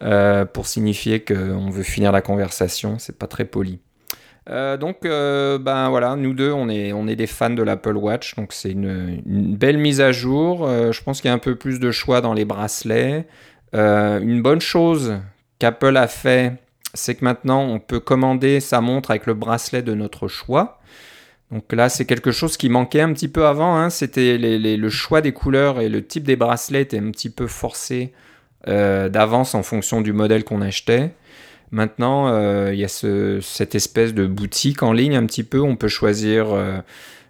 [0.02, 2.98] Euh, pour signifier qu'on veut finir la conversation.
[2.98, 3.80] C'est pas très poli.
[4.48, 7.96] Euh, donc, euh, ben voilà, nous deux, on est, on est des fans de l'Apple
[7.96, 10.66] Watch, donc c'est une, belle mise à jour.
[10.66, 13.26] je pense qu'il y a un peu plus de choix dans les bracelets.
[13.74, 15.18] une bonne chose
[15.58, 16.54] qu'Apple a fait,
[16.94, 20.80] c'est que maintenant on peut commander sa montre avec le bracelet de notre choix.
[21.50, 23.76] Donc là, c'est quelque chose qui manquait un petit peu avant.
[23.76, 23.90] Hein.
[23.90, 28.14] C'était le choix des couleurs et le type des bracelets était un petit peu forcé
[28.68, 31.12] euh, d'avance en fonction du modèle qu'on achetait.
[31.70, 35.61] Maintenant, euh, il y a cette espèce de boutique en ligne un petit peu.
[35.61, 36.81] On peut choisir euh,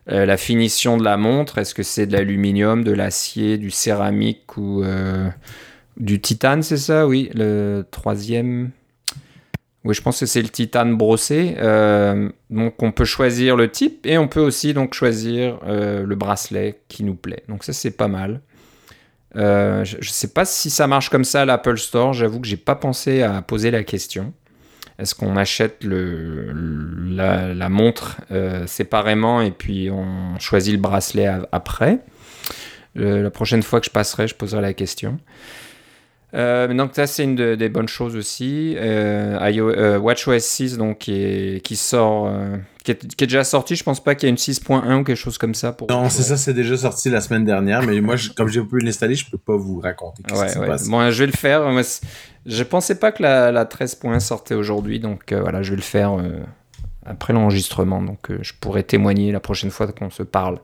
[0.07, 1.59] la finition de la montre.
[1.59, 4.83] Est-ce que c'est de l'aluminium, de l'acier, du céramique ou
[5.99, 7.07] du titane, c'est ça?
[7.07, 8.71] Oui, le troisième.
[9.85, 11.55] Oui, je pense que c'est le titane brossé.
[12.49, 17.05] donc, on peut choisir le type et on peut aussi donc choisir le bracelet qui
[17.05, 17.45] nous plaît.
[17.49, 18.41] Donc, ça, c'est pas mal.
[19.37, 22.13] Euh, je ne sais pas si ça marche comme ça à l'Apple Store.
[22.13, 24.33] J'avoue que j'ai pas pensé à poser la question.
[24.99, 32.01] Est-ce qu'on achète la, montre euh, séparément et puis on choisit le bracelet après?
[32.97, 35.19] La prochaine fois que je passerai, je poserai la question.
[36.35, 38.75] Euh, donc ça c'est une des bonnes choses aussi.
[38.79, 42.31] Euh, WatchOS 6 donc qui, qui sort
[42.85, 43.77] qui est, déjà sorti.
[43.77, 45.73] Je pense pas qu'il y ait une 6.1 ou quelque chose comme ça.
[45.73, 47.83] Pour non, c'est ça, c'est déjà sorti la semaine dernière.
[47.83, 50.23] Mais moi, comme j'ai pu l'installer, je peux pas vous raconter.
[50.33, 50.77] Ouais, ouais.
[50.89, 51.63] Bon, je vais le faire.
[52.47, 55.83] Je pensais pas que la, la 13.1 sortait aujourd'hui, donc euh, voilà, je vais le
[55.83, 56.41] faire euh,
[57.05, 58.03] après l'enregistrement.
[58.03, 60.59] Donc euh, je pourrai témoigner la prochaine fois qu'on se parle.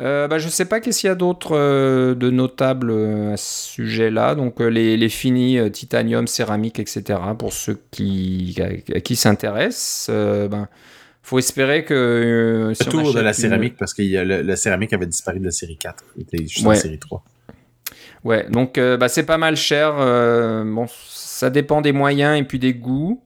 [0.00, 2.92] Euh, bah, je sais pas qu'est-ce qu'il y a d'autre de notable
[3.32, 4.34] à ce sujet-là.
[4.34, 7.18] Donc les, les, finis titanium, céramique, etc.
[7.38, 10.10] Pour ceux qui, à, qui s'intéressent.
[10.10, 10.68] Ben,
[11.22, 11.94] faut espérer que.
[11.94, 16.04] Euh, si de la céramique, parce que la céramique avait disparu de la série 4.
[16.16, 17.22] Il était juste la série 3.
[18.24, 19.94] Ouais, donc euh, bah, c'est pas mal cher.
[19.98, 23.22] Euh, bon, ça dépend des moyens et puis des goûts.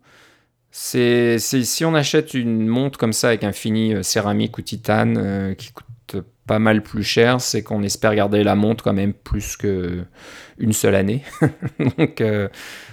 [0.71, 5.73] C'est si on achète une montre comme ça avec un fini céramique ou titane qui
[5.73, 5.87] coûte
[6.47, 10.05] pas mal plus cher, c'est qu'on espère garder la montre quand même plus que
[10.59, 11.23] une seule année.
[11.99, 12.23] donc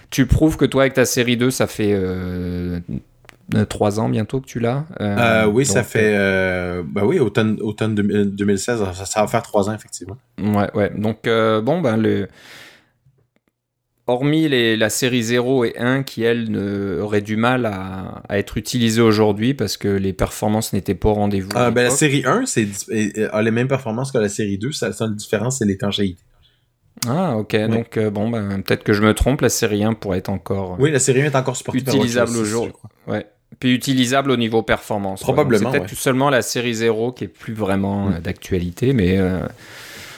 [0.10, 1.94] tu prouves que toi avec ta série 2, ça fait
[3.70, 4.86] 3 ans bientôt que tu l'as.
[5.00, 6.14] Euh, euh, oui, ça fait.
[6.16, 10.18] Euh, bah oui, automne, automne 2016, ça, va faire 3 ans, effectivement.
[10.40, 10.92] Ouais, ouais.
[10.96, 12.28] Donc, bon, ben, le.
[14.06, 18.38] Hormis les, la série 0 et 1 qui, elles, ne, auraient du mal à, à
[18.38, 21.50] être utilisées aujourd'hui parce que les performances n'étaient pas au rendez-vous.
[21.50, 22.68] ben, la série 1 c'est,
[23.32, 24.72] a les mêmes performances que la série 2.
[24.82, 26.22] La seule différence, c'est l'étanchéité.
[27.08, 27.56] Ah, ok.
[27.68, 29.42] Donc, bon, ben, peut-être que je me trompe.
[29.42, 30.76] La série 1 pourrait être encore.
[30.80, 31.58] Oui, la série 1 est encore.
[31.74, 32.74] Utilisable aujourd'hui.
[33.08, 33.26] Ouais.
[33.60, 35.22] Puis utilisable au niveau performance.
[35.22, 35.72] Probablement.
[35.72, 38.14] C'est peut-être seulement la série 0 qui est plus vraiment mm.
[38.14, 39.40] euh, d'actualité, mais euh,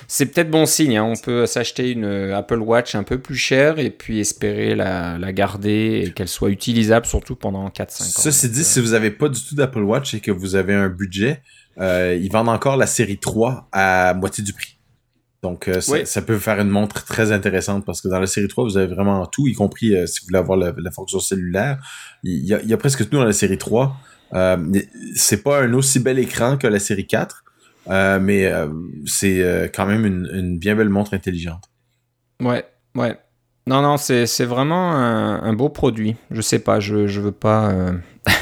[0.07, 0.97] c'est peut-être bon signe.
[0.97, 1.03] Hein.
[1.03, 5.17] On peut s'acheter une euh, Apple Watch un peu plus chère et puis espérer la,
[5.33, 8.21] garder et qu'elle soit utilisable surtout pendant 4-5 ans.
[8.21, 10.89] Ceci dit, si vous n'avez pas du tout d'Apple Watch et que vous avez un
[10.89, 11.41] budget,
[11.79, 14.75] ils vendent encore la série 3 à moitié du prix.
[15.45, 18.63] Donc, euh, ça, peut faire une montre très intéressante parce que dans la série 3,
[18.63, 21.77] vous avez vraiment tout, y compris euh, si vous voulez avoir la, fonction cellulaire.
[22.23, 23.95] Il y, a, presque tout dans la série 3.
[24.33, 24.57] Euh,
[25.13, 27.44] c'est pas un aussi bel écran que la série 4,
[27.87, 28.51] mais
[29.05, 31.69] c'est quand même une, bien belle montre intelligente.
[32.41, 33.17] Ouais, ouais.
[33.67, 36.15] Non, non, c'est vraiment un, beau produit.
[36.31, 37.73] Je sais pas, je, je veux pas.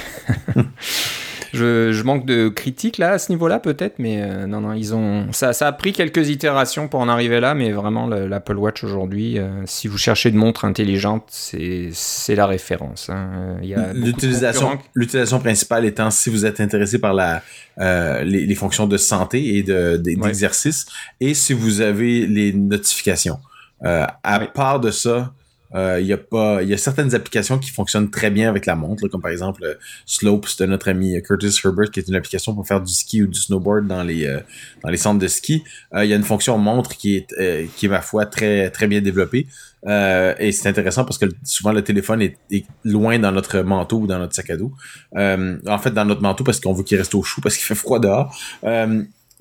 [1.53, 5.31] je, manque de critiques là à ce niveau-là peut-être, mais euh, non, non, ils ont
[5.31, 9.37] ça, ça, a pris quelques itérations pour en arriver là, mais vraiment l'Apple Watch aujourd'hui,
[9.37, 13.09] euh, si vous cherchez une montre intelligente, c'est la référence.
[13.09, 13.57] Hein.
[13.93, 17.43] L'utilisation l'utilisation principale étant si vous êtes intéressé par la
[17.79, 23.39] euh, les, fonctions de santé et d'exercice, de, et si vous avez les notifications.
[23.83, 25.33] à part de ça,
[25.73, 28.75] il y a pas, il y a certaines applications qui fonctionnent très bien avec la
[28.75, 29.73] montre, comme par exemple euh,
[30.05, 33.27] Slopes de notre ami Curtis Herbert, qui est une application pour faire du ski ou
[33.27, 34.39] du snowboard dans les
[34.83, 35.63] dans les centres de ski.
[35.95, 39.01] il y a une fonction montre qui est qui est ma foi très très bien
[39.01, 39.47] développée.
[39.85, 44.19] et c'est intéressant parce que souvent le téléphone est, loin dans notre manteau ou dans
[44.19, 44.71] notre sac à dos.
[45.15, 47.75] en fait, dans notre manteau parce qu'on veut qu'il reste au chaud parce qu'il fait
[47.75, 48.35] froid dehors.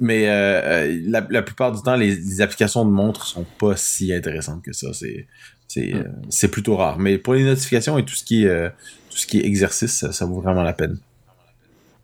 [0.03, 0.33] Mais euh,
[0.65, 4.73] euh, la, la, plupart du temps, les, applications de montres sont pas si intéressantes que
[4.73, 4.93] ça.
[4.93, 5.29] C'est
[5.73, 6.99] c'est euh, c'est plutôt rare.
[6.99, 8.71] Mais pour les notifications et tout ce qui est
[9.11, 10.99] tout ce qui est exercice, ça, vaut vraiment la peine.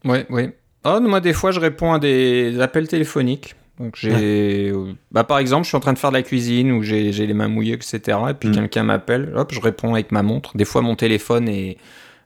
[0.04, 0.50] Oui, oui.
[0.84, 3.54] Oh, moi, des fois, je réponds à des appels téléphoniques.
[3.80, 4.72] Donc, j'ai.
[5.10, 7.34] Bah, par exemple, je suis en train de faire de la cuisine ou j'ai les
[7.34, 8.18] mains mouillées, etc.
[8.30, 8.54] Et puis, hmm.
[8.54, 9.32] quelqu'un m'appelle.
[9.34, 10.56] Hop, je réponds avec ma montre.
[10.56, 11.78] Des fois, mon téléphone est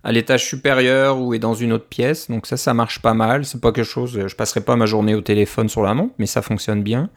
[0.05, 2.28] à l'étage supérieur ou est dans une autre pièce.
[2.28, 3.44] Donc ça, ça marche pas mal.
[3.44, 4.26] C'est pas quelque chose.
[4.26, 7.09] Je passerai pas ma journée au téléphone sur la montre, mais ça fonctionne bien.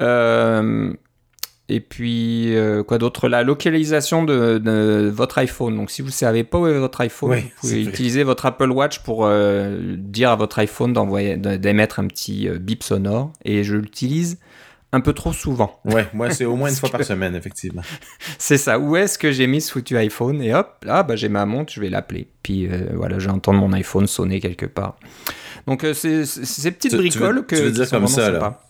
[0.00, 0.92] Euh,
[1.68, 3.28] et puis euh, quoi d'autre?
[3.28, 5.76] La localisation de, votre iPhone.
[5.76, 9.00] Donc si vous savez pas où est votre iPhone, vous pouvez utiliser votre Apple Watch
[9.00, 13.32] pour euh, dire à votre iPhone d'envoyer, d'émettre un petit bip sonore.
[13.44, 14.38] Et je l'utilise
[14.92, 15.80] un peu trop souvent.
[15.84, 17.82] Ouais, moi c'est au moins une fois par semaine, effectivement.
[18.38, 18.78] c'est ça.
[18.78, 20.42] Où est-ce que j'ai mis ce foutu iPhone?
[20.42, 22.28] Et hop, là, bah, j'ai ma montre, je vais l'appeler.
[22.42, 24.98] Puis euh, voilà, je vais entendre mon iPhone sonner quelque part.
[25.66, 27.56] Donc euh, c'est ces petites bricoles que.
[27.56, 28.60] Tu veux dire comme ça, là?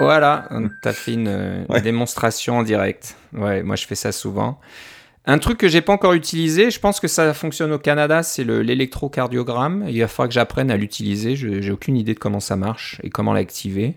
[0.00, 0.48] Voilà,
[0.82, 3.16] t'as fait une, une, démonstration en direct.
[3.32, 4.58] Ouais, moi je fais ça souvent.
[5.26, 8.42] Un truc que j'ai pas encore utilisé, je pense que ça fonctionne au Canada, c'est
[8.42, 9.84] l'électrocardiogramme.
[9.88, 11.36] Il va falloir que j'apprenne à l'utiliser.
[11.36, 13.96] Je J'ai aucune idée de comment ça marche et comment l'activer.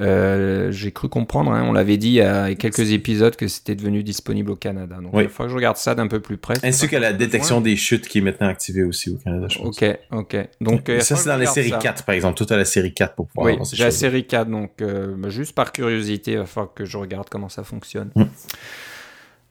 [0.00, 3.74] Euh, j'ai cru comprendre, hein, on l'avait dit il y a quelques épisodes que c'était
[3.74, 4.96] devenu disponible au Canada.
[5.02, 6.54] Donc il faut que je regarde ça d'un peu plus près.
[6.62, 9.66] Ainsi que la détection des chutes qui est maintenant activée aussi au Canada, je pense.
[9.66, 10.36] Ok, ok.
[10.60, 12.36] Donc, ça, c'est dans la série 4, par exemple.
[12.36, 15.30] Tout à la série 4 pour pouvoir Oui, j'ai la série 4, donc euh, bah,
[15.30, 18.10] juste par curiosité, il va falloir que je regarde comment ça fonctionne.
[18.14, 18.24] Mm.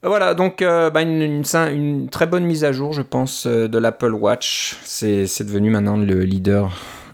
[0.04, 4.14] Voilà, donc euh, bah, une, très bonne mise à jour, je pense, euh, de l'Apple
[4.14, 4.78] Watch.
[4.84, 6.72] C'est devenu maintenant le leader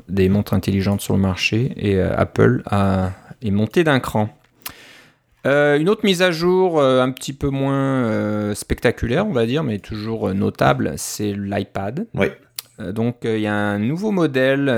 [0.09, 3.11] des montres intelligentes sur le marché et euh, Apple a,
[3.43, 4.29] est monté d'un cran.
[5.45, 10.33] une autre mise à jour un petit peu moins spectaculaire, on va dire, mais toujours
[10.33, 12.07] notable, c'est l'iPad.
[12.13, 12.27] Oui.
[12.91, 14.69] donc il y a un nouveau modèle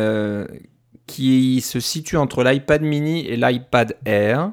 [1.08, 4.52] qui se situe entre l'iPad mini et l'iPad Air.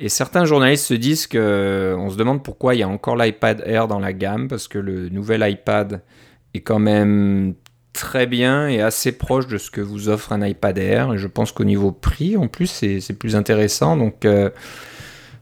[0.00, 3.62] Et certains journalistes se disent que on se demande pourquoi il y a encore l'iPad
[3.66, 6.02] Air dans la gamme parce que le nouvel iPad
[6.54, 7.54] est quand même
[7.92, 11.14] très bien et assez proche de ce que vous offre un iPad Air.
[11.14, 13.96] Et je pense qu'au niveau prix, en plus, c'est plus intéressant.
[13.96, 14.50] Donc euh,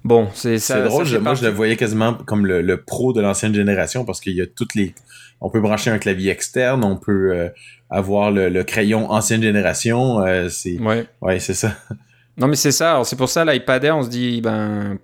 [0.04, 0.82] bon, c'est ça.
[0.82, 1.06] drôle.
[1.20, 4.46] moi, je le voyais quasiment comme le, pro de l'ancienne génération parce qu'il y a
[4.46, 4.94] toutes les.
[5.40, 7.48] On peut brancher un clavier externe, on peut euh,
[7.88, 10.20] avoir le, crayon ancienne génération.
[10.20, 11.74] Euh, c'est ouais, ouais c'est ça.
[12.36, 13.02] Non, mais c'est ça.
[13.04, 14.98] C'est pour ça, l'iPad Air, on se dit, ben.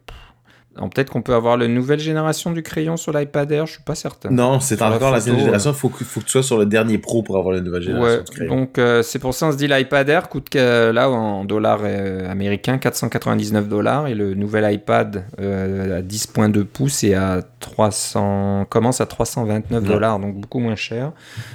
[0.77, 3.95] Peut-être qu'on peut avoir la nouvelle génération du crayon sur l'iPad Air, je suis pas
[3.95, 4.31] certain.
[4.31, 6.67] Non, c'est encore la nouvelle génération, il faut, que, faut que tu sois sur le
[6.67, 8.57] dernier Pro pour avoir la nouvelle génération du crayon.
[8.57, 12.31] Donc euh, c'est pour ça on se dit l'iPad Air coûte là en dollars euh,
[12.31, 19.01] américains 499 dollars et le nouvel iPad euh, à 10.2 pouces et à 300 commence
[19.01, 21.13] à 329 dollars, donc beaucoup moins cher.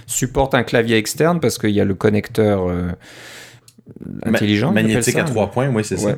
[0.07, 2.71] Supporte un clavier externe parce qu'il y a le connecteur
[4.23, 4.71] intelligent.
[4.71, 6.15] magnétique à trois points, oui, c'est ça.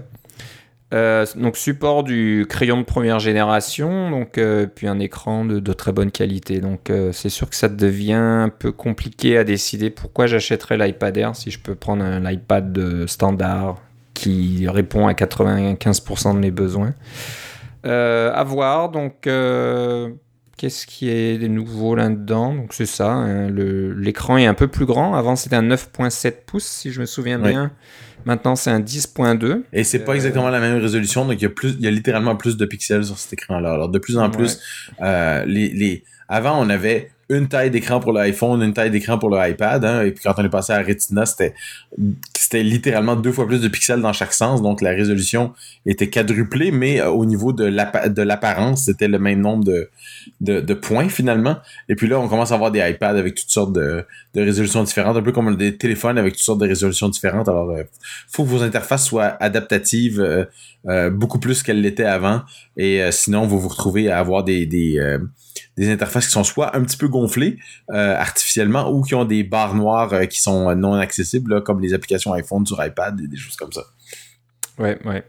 [0.93, 5.91] Euh, donc support du crayon de première génération, donc euh, puis un écran de, très
[5.91, 6.60] bonne qualité.
[6.60, 11.17] Donc euh, c'est sûr que ça devient un peu compliqué à décider pourquoi j'achèterais l'iPad
[11.17, 13.77] Air si je peux prendre un iPad standard
[14.13, 16.93] qui répond à 95% de mes besoins.
[17.84, 19.27] à voir, donc
[20.58, 22.54] Qu'est-ce qui est de nouveau là-dedans?
[22.54, 25.16] Donc c'est ça, hein, l'écran est un peu plus grand.
[25.16, 27.72] Avant c'était un 9.7 pouces si je me souviens bien.
[28.26, 29.63] Maintenant c'est un 10.2.
[29.74, 31.92] Et c'est pas exactement la même résolution, donc il y a plus, il y a
[31.92, 33.72] littéralement plus de pixels sur cet écran-là.
[33.74, 34.60] Alors de plus en plus,
[35.02, 39.30] euh, les, les, avant on avait une taille d'écran pour l'iPhone, une taille d'écran pour
[39.30, 39.84] l'iPad.
[39.86, 41.54] Hein, et puis quand on est passé à Retina, c'était
[42.63, 44.62] littéralement deux fois plus de pixels dans chaque sens.
[44.62, 45.54] Donc la résolution
[45.86, 49.63] était quadruplée, mais euh, au niveau de l'apparence, c'était le même nombre
[50.41, 51.58] de, points finalement.
[51.89, 55.17] Et puis là, on commence à avoir des iPads avec toutes sortes de, résolutions différentes,
[55.17, 57.48] un peu comme des téléphones avec toutes sortes de résolutions différentes.
[57.48, 57.84] Alors, il euh,
[58.32, 60.48] faut que vos interfaces soient adaptatives
[60.88, 62.41] euh, beaucoup plus qu'elles l'étaient avant.
[62.78, 64.65] Et sinon, vous vous retrouvez à avoir des
[65.77, 67.57] des interfaces qui sont soit un petit peu gonflées
[67.91, 71.93] euh, artificiellement ou qui ont des barres noires euh, qui sont non accessibles, comme les
[71.93, 73.83] applications iPhone sur iPad et des choses comme ça.
[74.77, 75.23] Ouais, ouais.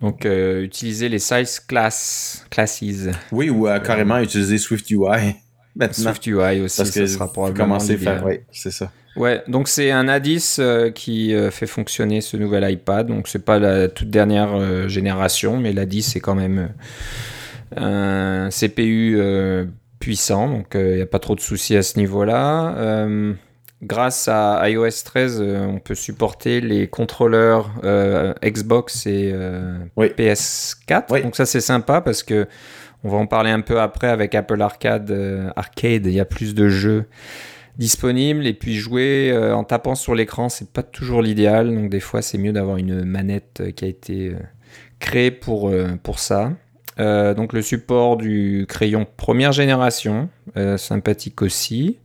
[0.00, 2.82] Donc, euh, utiliser les size class, classes.
[3.30, 5.36] Oui, ou carrément utiliser Swift UI.
[5.92, 8.90] Swift UI aussi, Parce que ça sera probablement commencer faire, oui, c'est ça.
[9.14, 13.06] Ouais, donc c'est un A10 qui fait fonctionner ce nouvel iPad.
[13.06, 16.70] Donc c'est pas la toute dernière génération, mais l'A10 c'est quand même
[17.76, 19.20] un CPU
[19.98, 22.74] puissant, donc il n'y a pas trop de soucis à ce niveau-là
[23.82, 31.22] grâce à iOS 13, euh, on peut supporter les contrôleurs euh, Xbox et euh, PS4.
[31.22, 32.46] Donc ça c'est sympa parce que
[33.04, 35.10] on va en parler un peu après avec Apple Arcade.
[35.56, 37.06] Arcade, il y a plus de jeux
[37.76, 41.74] disponibles et puis jouer en tapant sur l'écran, c'est pas toujours l'idéal.
[41.74, 44.36] Donc des fois c'est mieux d'avoir une manette qui a été
[45.00, 45.72] créée pour
[46.04, 46.52] pour ça.
[46.98, 50.28] Donc le support du crayon première génération,
[50.76, 51.98] sympathique aussi.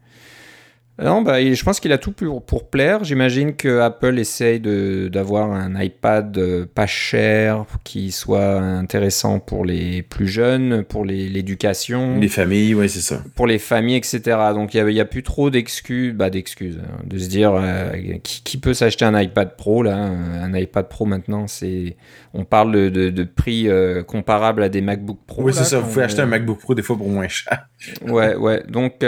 [0.99, 3.03] Non, bah, je pense qu'il a tout pour, pour plaire.
[3.03, 10.01] J'imagine que Apple essaye d'avoir un iPad euh, pas cher, qui soit intéressant pour les
[10.01, 12.17] plus jeunes, pour l'éducation.
[12.19, 13.21] Les, familles, oui, c'est ça.
[13.35, 14.21] Pour les familles, etc.
[14.53, 17.91] Donc il n'y a, a, plus trop d'excuses, bah, d'excuses, hein, de se dire euh,
[18.23, 19.95] qui, peut s'acheter un iPad Pro là.
[19.97, 21.95] Un iPad Pro maintenant, c'est,
[22.33, 25.43] on parle de, de, prix euh, comparables à des MacBook Pro.
[25.43, 25.79] Oui, c'est ça.
[25.79, 27.67] Vous pouvez acheter un MacBook Pro des fois pour moins cher.
[28.07, 28.63] ouais, ouais.
[28.67, 29.05] Donc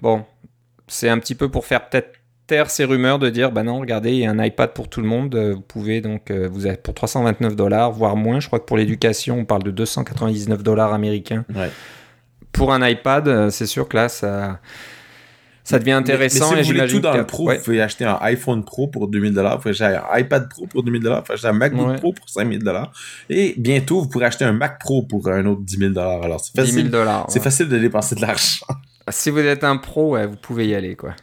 [0.00, 0.24] bon
[0.86, 2.12] c'est un petit peu pour faire peut-être
[2.46, 5.00] taire ces rumeurs de dire bah non regardez il y a un iPad pour tout
[5.00, 8.48] le monde euh, vous pouvez donc euh, vous avez pour 329 dollars voire moins je
[8.48, 11.44] crois que pour l'éducation on parle de 299 dollars américains.
[12.52, 14.60] Pour un iPad euh, c'est sûr que là ça
[15.66, 18.18] ça devient intéressant mais, si vous voulez tout dans le pro vous pouvez acheter un
[18.20, 21.24] iPhone Pro pour 2000 dollars vous pouvez acheter un iPad Pro pour 2000 dollars vous
[21.24, 22.92] pouvez acheter un MacBook Pro pour 5000 dollars.
[23.30, 26.22] Et bientôt vous pourrez acheter un Mac Pro pour un autre 10 000 dollars.
[26.22, 26.90] Alors c'est facile.
[27.28, 28.66] c'est facile de dépenser de l'argent
[29.08, 30.96] si vous êtes un pro, vous pouvez y aller.
[30.96, 31.14] Quoi.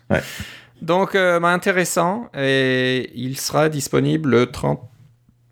[0.82, 2.30] Donc, euh, bah, intéressant.
[2.36, 4.82] Et il sera disponible le 30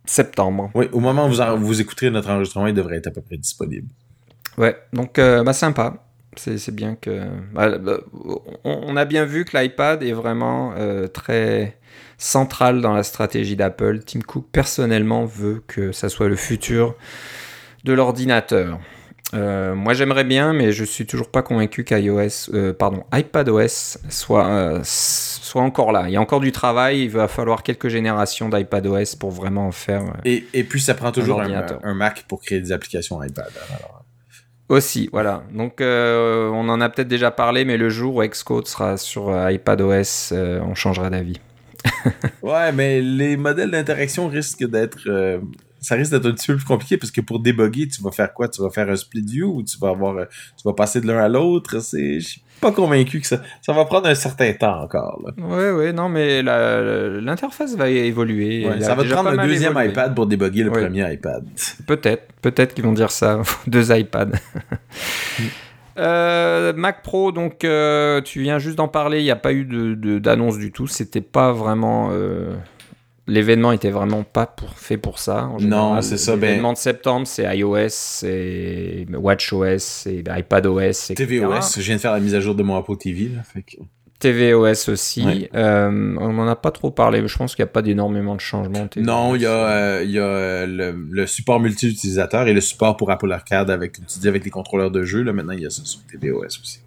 [0.05, 0.71] septembre.
[0.73, 3.38] Oui, au moment où vous, vous écouterez notre enregistrement, il devrait être à peu près
[3.38, 3.88] disponible.
[4.57, 6.05] Ouais, donc euh, bah, sympa.
[6.36, 7.27] C'est bien que.
[7.53, 7.69] Bah,
[8.63, 11.77] on, a bien vu que l'iPad est vraiment euh, très
[12.17, 13.99] central dans la stratégie d'Apple.
[14.05, 16.95] Tim Cook, personnellement, veut que ça soit le futur
[17.84, 18.80] de l'ordinateur.
[19.34, 24.47] Euh, moi j'aimerais bien, mais je suis toujours pas convaincu qu'iOS, euh, pardon, iPadOS soit,
[24.47, 26.05] euh, soit encore là.
[26.07, 29.71] Il y a encore du travail, il va falloir quelques générations d'iPadOS pour vraiment en
[29.71, 30.13] faire.
[30.25, 33.49] et, et puis ça prend toujours un, un, Mac pour créer des applications iPad.
[33.69, 34.03] Alors.
[34.69, 35.43] Aussi, voilà.
[35.51, 40.34] Donc on en a peut-être déjà parlé, mais le jour où Xcode sera sur iPadOS,
[40.34, 41.39] on changera d'avis.
[42.41, 45.39] ouais, mais les modèles d'interaction risquent d'être
[45.82, 48.34] ça risque d'être un petit peu plus compliqué parce que pour débugger, tu vas faire
[48.34, 48.47] quoi?
[48.47, 50.25] Tu vas faire un split view ou tu vas avoir, euh,
[50.57, 51.80] tu vas passer de l'un à l'autre?
[51.80, 55.43] C'est, je suis pas convaincu que ça, ça va prendre un certain temps encore, là.
[55.43, 58.67] Ouais, ouais, non, mais l'interface va évoluer.
[58.82, 61.45] ça va prendre un deuxième iPad pour débugger le premier iPad.
[61.88, 63.41] Peut-être, peut-être qu'ils vont dire ça.
[63.67, 64.32] Deux iPads.
[65.97, 69.65] Euh, Mac Pro, donc euh, tu viens juste d'en parler, il n'y a pas eu
[70.21, 72.09] d'annonce de, du tout, c'était pas vraiment
[73.30, 75.49] l'événement était vraiment pas pour, fait pour ça.
[75.59, 76.36] non, c'est ça.
[76.36, 81.77] Ben, l'événement de septembre, c'est iOS, c'est WatchOS, c'est iPadOS, tvOS.
[81.77, 83.32] Je viens de faire la mise à jour de mon Apple TV.
[84.19, 85.47] tvOS aussi.
[85.55, 88.36] Euh, on n'en a pas trop parlé, mais je pense qu'il n'y a pas d'énormément
[88.36, 88.89] de changements.
[88.97, 92.97] Non, il y a, euh, il y a euh, le, support multi-utilisateur et le support
[92.97, 95.21] pour Apple Arcade avec, tu dis, avec les contrôleurs de jeu.
[95.21, 96.82] Là, maintenant, il y a ça sur tvOS aussi.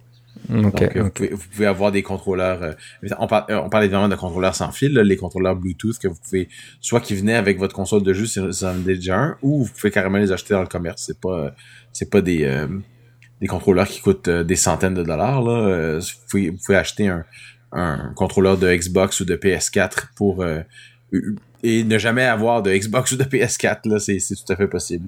[0.49, 2.63] Donc, euh, Vous, pouvez, avoir des contrôleurs.
[2.63, 2.73] Euh,
[3.17, 6.49] on, parle, on parle évidemment de contrôleurs sans fil, les contrôleurs Bluetooth que vous pouvez,
[6.81, 9.63] soit qui venaient avec votre console de jeu si vous en avez déjà un, ou
[9.63, 11.03] vous pouvez carrément les acheter dans le commerce.
[11.05, 11.53] C'est pas,
[11.91, 12.67] c'est pas des, euh,
[13.41, 15.41] des contrôleurs qui coûtent des centaines de dollars.
[15.41, 15.99] Là.
[15.99, 17.25] vous, pouvez, vous pouvez acheter un,
[17.71, 20.45] un contrôleur de Xbox ou de PS4 pour
[21.65, 24.67] et ne jamais avoir de Xbox ou de PS4 là, c'est, c'est tout à fait
[24.67, 25.07] possible.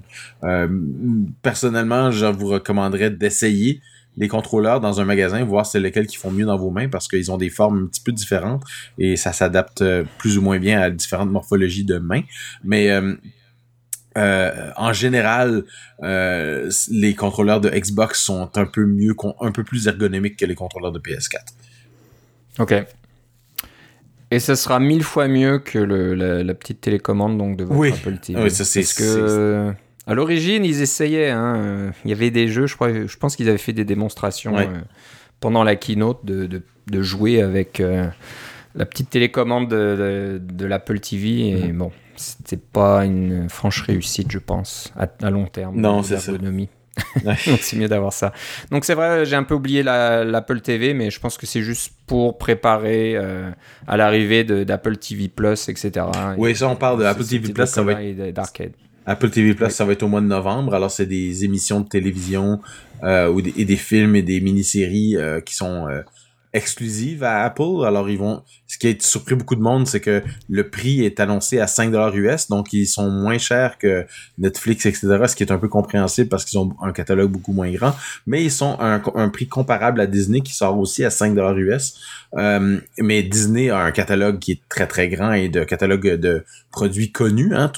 [1.42, 3.82] personnellement, je vous recommanderais d'essayer
[4.16, 7.08] les contrôleurs dans un magasin, voir c'est lesquels qui font mieux dans vos mains parce
[7.08, 8.62] qu'ils ont des formes un petit peu différentes
[8.98, 12.22] et ça s'adapte euh, plus ou moins bien à différentes morphologies de mains.
[12.64, 13.14] Mais euh,
[14.16, 15.64] euh, en général,
[16.00, 20.92] les contrôleurs de Xbox sont un peu mieux, un peu plus ergonomiques que les contrôleurs
[20.92, 21.40] de PS4.
[22.58, 22.74] Ok.
[24.30, 28.16] Et ce sera mille fois mieux que le, la, petite télécommande donc de votre Apple
[28.18, 28.42] TV.
[28.42, 28.82] Oui, ça c'est.
[28.82, 29.72] que
[30.06, 31.30] à l'origine, ils essayaient.
[31.30, 31.92] Hein.
[32.04, 34.66] Il y avait des jeux, je, crois, je pense qu'ils avaient fait des démonstrations euh,
[35.40, 36.46] pendant la keynote de,
[36.86, 38.06] de, jouer avec euh,
[38.74, 41.48] la petite télécommande de, de, l'Apple TV.
[41.48, 41.78] Et mhm.
[41.78, 45.76] bon, c'était pas une franche réussite, je pense, à, long terme.
[45.76, 46.32] Non, c'est ça.
[46.32, 46.68] Donc
[47.60, 48.32] c'est mieux d'avoir ça.
[48.70, 51.92] Donc c'est vrai, j'ai un peu oublié l'Apple TV, mais je pense que c'est juste
[52.06, 53.50] pour préparer euh,
[53.86, 56.06] à l'arrivée d'Apple TV Plus, etc.
[56.38, 58.72] Oui, ça on parle de Apple TV Plus, ça va être d'arcade.
[59.06, 60.74] Apple TV Plus, ça va être au mois de novembre.
[60.74, 62.60] Alors, c'est des émissions de télévision
[63.04, 66.02] euh, ou et des films et des mini-séries euh, qui sont euh,
[66.52, 67.84] exclusives à Apple.
[67.86, 68.42] Alors, ils vont.
[68.76, 71.90] Ce qui a surpris beaucoup de monde, c'est que le prix est annoncé à 5
[71.90, 74.04] dollars US, donc ils sont moins chers que
[74.36, 77.70] Netflix, etc., ce qui est un peu compréhensible parce qu'ils ont un catalogue beaucoup moins
[77.70, 77.96] grand,
[78.26, 81.56] mais ils sont un, un prix comparable à Disney qui sort aussi à 5 dollars
[81.56, 81.94] US.
[82.34, 86.44] Euh, mais Disney a un catalogue qui est très très grand et de catalogue de
[86.70, 87.72] produits connus, hein,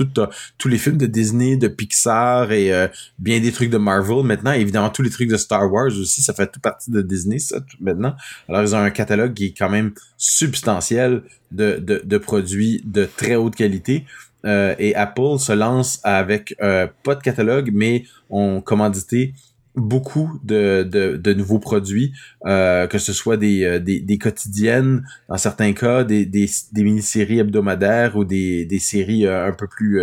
[0.59, 2.89] tous les films de Disney, de Pixar et euh,
[3.19, 6.33] bien des trucs de Marvel maintenant, évidemment tous les trucs de Star Wars aussi, ça
[6.33, 8.17] fait tout partie de Disney ça maintenant.
[8.49, 13.37] Alors ils ont un catalogue qui est quand même substantiel de, de, produits de très
[13.37, 14.05] haute qualité.
[14.45, 19.35] Euh, et Apple se lance avec euh, pas de catalogue, mais on commandité
[19.75, 22.13] beaucoup de, de, nouveaux produits,
[22.47, 27.39] euh, que ce soit des, des, des, quotidiennes, dans certains cas, des, des, des mini-séries
[27.39, 30.03] hebdomadaires ou des, des séries un peu plus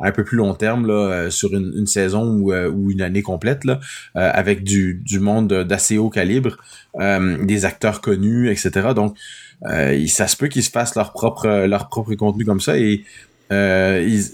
[0.00, 3.64] un peu plus long terme là, sur une, une saison ou, ou une année complète
[3.66, 3.80] là,
[4.14, 6.56] avec du, du monde d'assez haut calibre,
[6.98, 8.94] des acteurs connus, etc.
[8.94, 9.18] Donc
[9.62, 13.04] ça se peut qu'ils se fassent leur propre leur propre contenu comme ça et
[13.50, 14.24] ils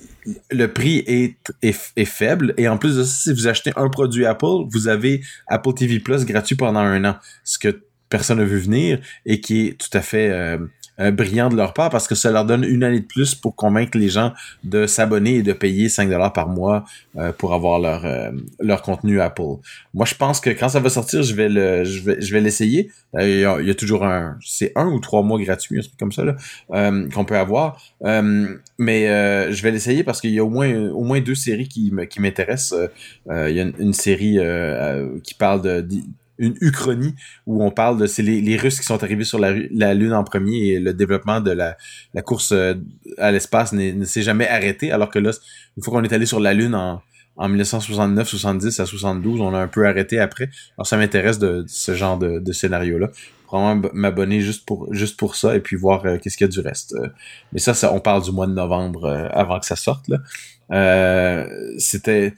[0.50, 2.54] le prix est, est, faible.
[2.56, 6.00] Et en plus de ça, si vous achetez un produit Apple, vous avez Apple TV
[6.00, 7.16] Plus gratuit pendant un an.
[7.44, 10.58] Ce que personne n'a vu venir et qui est tout à fait euh,
[10.98, 13.54] euh, brillant de leur part parce que ça leur donne une année de plus pour
[13.54, 14.32] convaincre les gens
[14.64, 16.86] de s'abonner et de payer 5 dollars par mois
[17.16, 18.30] euh, pour avoir leur euh,
[18.60, 19.60] leur contenu Apple.
[19.92, 22.40] Moi, je pense que quand ça va sortir, je vais le je vais je vais
[22.40, 22.90] l'essayer.
[23.18, 26.24] Il, y a toujours un c'est un ou trois mois gratuits, un truc comme ça
[26.24, 26.36] là
[27.12, 27.78] qu'on peut avoir.
[28.02, 29.06] mais
[29.52, 32.20] je vais l'essayer parce qu'il y a au moins au moins deux séries qui qui
[32.20, 32.74] m'intéressent.
[33.30, 34.38] il y a une, série
[35.22, 35.86] qui parle de
[36.38, 37.14] une uchronie
[37.46, 40.12] où on parle de c'est les, les, Russes qui sont arrivés sur la, la, Lune
[40.12, 41.76] en premier et le développement de la,
[42.14, 42.74] la course euh,
[43.18, 45.30] à l'espace ne s'est jamais arrêté alors que là
[45.76, 47.02] une fois qu'on est allé sur la Lune en,
[47.36, 50.48] en 1969, 70 à 72, on a un peu arrêté après.
[50.78, 53.10] Alors ça m'intéresse de, ce genre de, de scénario là.
[53.50, 56.52] Vraiment m'abonner juste pour juste pour ça et puis voir euh, qu'est-ce qu'il y a
[56.52, 56.94] du reste.
[56.94, 57.08] Euh,
[57.52, 60.18] mais ça, ça on parle du mois de novembre avant que ça sorte là.
[61.78, 62.34] C'était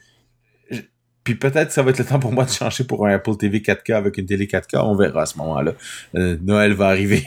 [1.28, 3.58] puis peut-être ça va être le temps pour moi de changer pour un Apple TV
[3.58, 4.78] 4K avec une télé 4K.
[4.78, 5.72] On verra à ce moment-là.
[6.14, 7.22] Euh, Noël va arriver.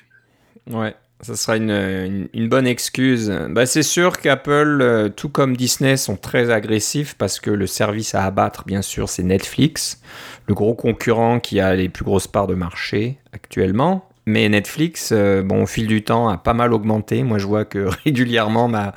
[0.70, 0.94] ouais.
[1.20, 3.30] Ça sera une, bonne excuse.
[3.50, 8.14] Bah, c'est sûr qu'Apple, euh, tout comme Disney, sont très agressifs parce que le service
[8.14, 10.00] à abattre, bien sûr, c'est Netflix,
[10.48, 14.08] le gros concurrent qui a les plus grosses parts de marché actuellement.
[14.24, 17.22] Mais Netflix, euh, bon, au fil du temps, a pas mal augmenté.
[17.22, 18.94] Moi, je vois que régulièrement, ma,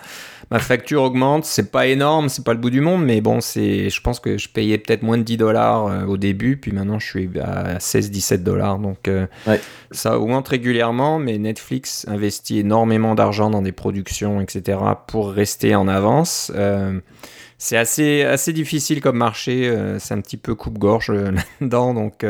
[0.51, 1.45] ma facture augmente.
[1.45, 4.37] C'est pas énorme, c'est pas le bout du monde, mais bon, c'est, je pense que
[4.37, 7.77] je payais peut-être moins de 10 dollars euh, au début, puis maintenant je suis à
[7.77, 8.79] 16-17 dollars.
[8.79, 9.27] Donc euh,
[9.91, 15.87] ça augmente régulièrement, mais Netflix investit énormément d'argent dans des productions, etc., pour rester en
[15.87, 16.51] avance.
[16.55, 16.99] Euh,
[17.57, 21.11] c'est assez, assez difficile comme marché, c'est un petit peu coupe-gorge
[21.59, 22.23] là-dedans, donc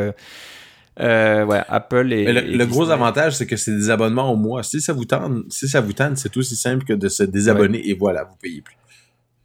[1.00, 2.32] euh, ouais, Apple et.
[2.32, 4.64] le, gros avantage, c'est que c'est des abonnements au mois.
[4.64, 7.88] Si ça vous tente, si ça vous tente, c'est aussi simple que de se désabonner
[7.88, 8.76] et voilà, vous payez plus.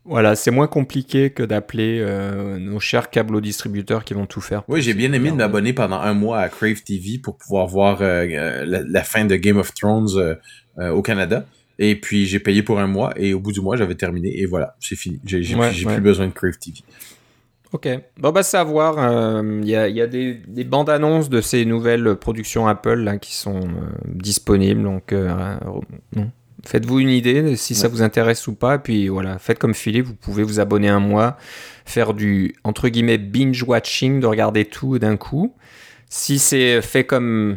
[0.04, 4.64] Voilà, c'est moins compliqué que d'appeler euh, nos chers câbles distributeurs qui vont tout faire.
[4.66, 7.98] Oui, j'ai bien aimé de m'abonner pendant un mois à Crave TV pour pouvoir voir
[8.00, 10.38] euh, la, fin de Game of Thrones
[10.78, 11.46] au Canada.
[11.78, 14.46] Et puis j'ai payé pour un mois et au bout du mois j'avais terminé et
[14.46, 15.20] voilà, c'est fini.
[15.24, 16.80] J'ai plus besoin de Crave TV.
[17.72, 17.88] Ok.
[18.18, 19.42] Bon, bah, savoir.
[19.42, 23.16] Il y, a, y a des, des, bandes annonces de ces nouvelles productions Apple là,
[23.16, 24.82] qui sont euh, disponibles.
[24.82, 25.56] Donc, euh,
[26.66, 28.78] faites-vous une idée si ça vous intéresse ou pas.
[28.78, 31.38] Puis voilà, faites comme Philippe, vous pouvez vous abonner un mois,
[31.86, 35.54] faire du entre guillemets binge watching, de regarder tout d'un coup.
[36.10, 37.56] Si c'est fait comme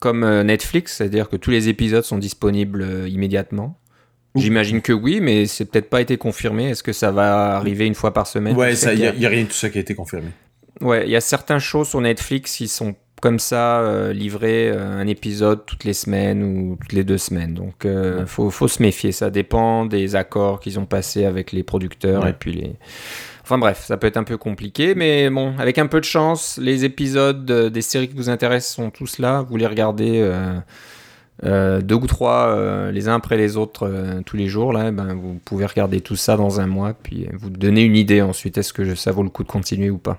[0.00, 3.80] comme euh, Netflix, c'est-à-dire que tous les épisodes sont disponibles immédiatement.
[4.36, 6.70] J'imagine que oui, mais c'est peut-être pas été confirmé.
[6.70, 9.48] Est-ce que ça va arriver une fois par semaine Ouais, il n'y a, rien de
[9.48, 10.28] tout ça qui a été confirmé.
[10.80, 14.98] Ouais, il y a certaines choses sur Netflix qui sont comme ça euh, livrées euh,
[14.98, 17.54] un épisode toutes les semaines ou toutes les deux semaines.
[17.54, 19.12] Donc, euh, faut, faut, se méfier.
[19.12, 22.76] Ça dépend des accords qu'ils ont passés avec les producteurs et puis les.
[23.42, 26.56] Enfin bref, ça peut être un peu compliqué, mais bon, avec un peu de chance,
[26.62, 29.44] les épisodes des séries qui vous intéressent sont tous là.
[29.48, 30.24] Vous les regardez
[31.44, 34.90] euh, deux ou trois euh, les uns après les autres euh, tous les jours là
[34.90, 38.58] ben vous pouvez regarder tout ça dans un mois puis vous donner une idée ensuite
[38.58, 40.18] est-ce que ça vaut le coup de continuer ou pas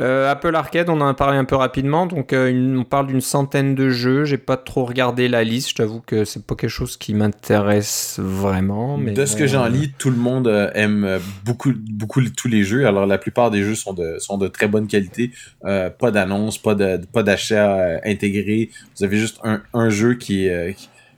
[0.00, 2.06] euh, Apple Arcade, on en a parlé un peu rapidement.
[2.06, 4.24] Donc, euh, on parle d'une centaine de jeux.
[4.24, 5.70] J'ai pas trop regardé la liste.
[5.70, 8.96] Je t'avoue que c'est pas quelque chose qui m'intéresse vraiment.
[8.96, 12.62] Mais de ce que j'en lis, tout le monde euh, aime beaucoup, beaucoup tous les
[12.62, 12.86] jeux.
[12.86, 15.32] Alors, la plupart des jeux sont de, sont de très bonne qualité.
[15.62, 18.70] pas d'annonce, pas de, pas d'achat intégré.
[18.96, 20.48] Vous avez juste un, un jeu qui,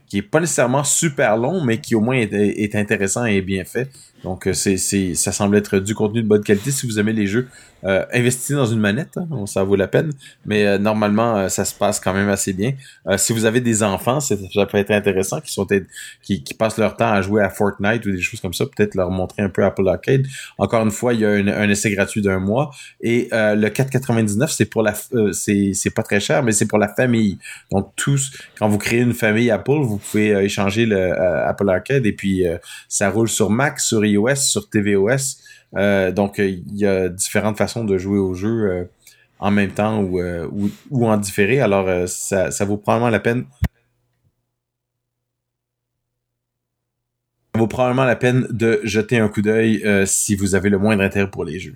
[0.06, 3.64] qui est pas nécessairement super long, mais qui au moins est, est intéressant et bien
[3.64, 3.88] fait.
[4.24, 6.70] Donc, euh, c'est, c'est, ça semble être du contenu de bonne qualité.
[6.70, 7.48] Si vous aimez les jeux,
[7.84, 10.12] euh, investissez dans une manette, hein, ça vaut la peine.
[10.44, 12.72] Mais euh, normalement, euh, ça se passe quand même assez bien.
[13.16, 15.66] si vous avez des enfants, ça peut être intéressant, qui sont
[16.22, 19.10] qui, passent leur temps à jouer à Fortnite ou des choses comme ça, peut-être leur
[19.10, 20.26] montrer un peu Apple Arcade.
[20.58, 24.66] Encore une fois, il y a un essai gratuit d'un mois et le 4,99 c'est
[24.66, 24.94] pour la,
[25.32, 27.38] c'est, c'est pas très cher, mais c'est pour la famille.
[27.70, 32.12] Donc tous, quand vous créez une famille Apple, vous pouvez échanger le Apple Arcade et
[32.12, 32.44] puis
[32.88, 35.38] ça roule sur Mac, sur iOS, sur tvOS.
[35.76, 38.84] Euh, donc, il y a différentes façons de jouer au jeu euh,
[39.38, 40.48] en même temps ou, euh,
[40.90, 41.60] ou, en différé.
[41.60, 43.46] Alors, ça, ça vaut probablement la peine.
[47.54, 51.02] Ça vaut probablement la peine de jeter un coup d'œil si vous avez le moindre
[51.02, 51.74] intérêt pour les jeux.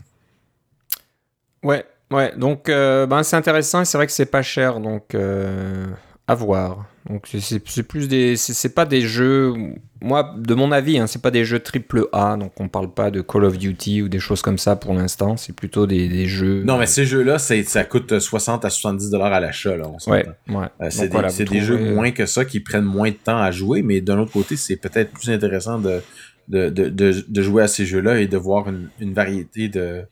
[1.63, 2.37] Ouais, ouais.
[2.37, 3.85] Donc, ben, c'est intéressant.
[3.85, 4.81] C'est vrai que c'est pas cher.
[4.81, 6.87] Donc, à voir.
[7.11, 9.53] Donc c'est plus des, c'est pas des jeux,
[10.01, 13.11] moi de mon avis, hein, c'est pas des jeux triple A, donc on parle pas
[13.11, 15.37] de Call of Duty ou des choses comme ça pour l'instant.
[15.37, 16.63] C'est plutôt des, des, jeux.
[16.65, 19.87] Non, mais ces jeux-là, ça coûte 60 à 70 dollars à l'achat là.
[19.87, 20.67] On ouais, ouais.
[20.81, 23.83] Euh, c'est des, des, jeux moins que ça qui prennent moins de temps à jouer,
[23.83, 26.01] mais d'un autre côté, c'est peut-être plus intéressant de
[26.49, 30.05] de, de, de, jouer à ces jeux-là et de voir une, une variété de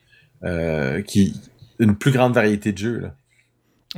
[0.45, 1.35] euh, qui
[1.79, 3.15] une plus grande variété de jeux là.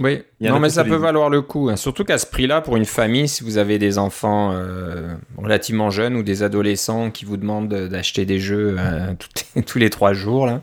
[0.01, 1.69] Oui, non, mais ça peut valoir le coup.
[1.71, 1.77] Hein.
[1.77, 6.17] Surtout qu'à ce prix-là, pour une famille, si vous avez des enfants euh, relativement jeunes
[6.17, 9.15] ou des adolescents qui vous demandent d'acheter des jeux euh,
[9.67, 10.61] tous les trois jours, là,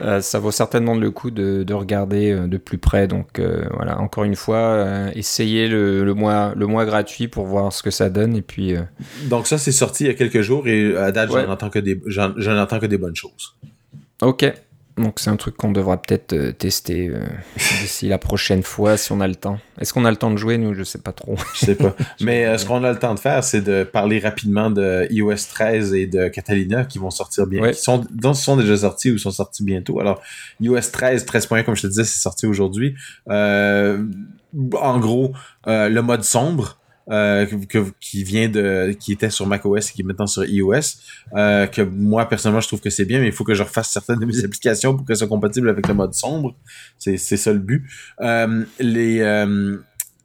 [0.00, 3.06] euh, ça vaut certainement le coup de, regarder de plus près.
[3.06, 3.40] Donc
[3.74, 8.10] voilà, encore une fois, essayez le, mois, le mois gratuit pour voir ce que ça
[8.10, 8.34] donne.
[8.34, 8.74] Et puis,
[9.24, 11.78] Donc ça, c'est sorti il y a quelques jours et à date, j'en entends, que
[11.78, 12.00] des,
[12.48, 13.54] entends que des bonnes choses.
[14.22, 14.52] Ok.
[14.96, 17.20] Donc c'est un truc qu'on devra peut-être euh, tester euh,
[17.56, 19.58] d'ici la prochaine fois si on a le temps.
[19.78, 20.72] Est-ce qu'on a le temps de jouer nous?
[20.72, 21.36] Je sais pas trop.
[21.54, 21.94] Je sais pas.
[22.20, 25.34] Mais euh, ce qu'on a le temps de faire, c'est de parler rapidement de iOS
[25.50, 29.18] 13 et de Catalina qui vont sortir bien, qui sont dont sont déjà sortis ou
[29.18, 30.00] sont sortis bientôt.
[30.00, 30.22] Alors
[30.60, 32.94] iOS 13, 13.1 comme je te disais, c'est sorti aujourd'hui.
[33.28, 35.34] en gros,
[35.66, 36.78] le mode sombre
[37.08, 37.46] euh,
[38.00, 40.80] qui vient de qui était sur macOS et qui est maintenant sur iOS
[41.36, 43.90] euh, que moi personnellement je trouve que c'est bien mais il faut que je refasse
[43.90, 46.54] certaines de mes applications pour qu'elles soient compatibles avec le mode sombre.
[46.98, 47.84] C'est c'est ça le but.
[48.20, 49.76] Euh, les euh,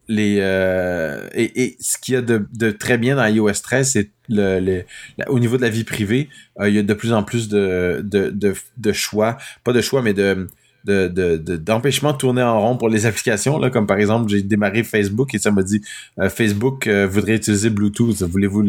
[0.08, 3.90] les euh, et, et, ce qu'il y a de, de, très bien dans iOS 13
[3.90, 4.84] c'est le, le
[5.28, 6.30] au niveau de la vie privée
[6.62, 9.38] il y a de plus en plus de, de, de choix.
[9.64, 10.48] Pas de choix mais de
[10.86, 14.84] de, d'empêchement de, tourner en rond pour les applications, là, comme par exemple, j'ai démarré
[14.84, 15.82] Facebook et ça m'a dit
[16.20, 18.64] euh, Facebook euh, voudrait utiliser Bluetooth, voulez-vous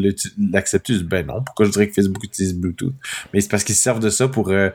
[0.52, 0.94] l'accepter?
[1.04, 2.94] Ben non, pourquoi je dirais que Facebook utilise Bluetooth?
[3.32, 4.70] Mais c'est parce qu'ils servent de ça pour euh,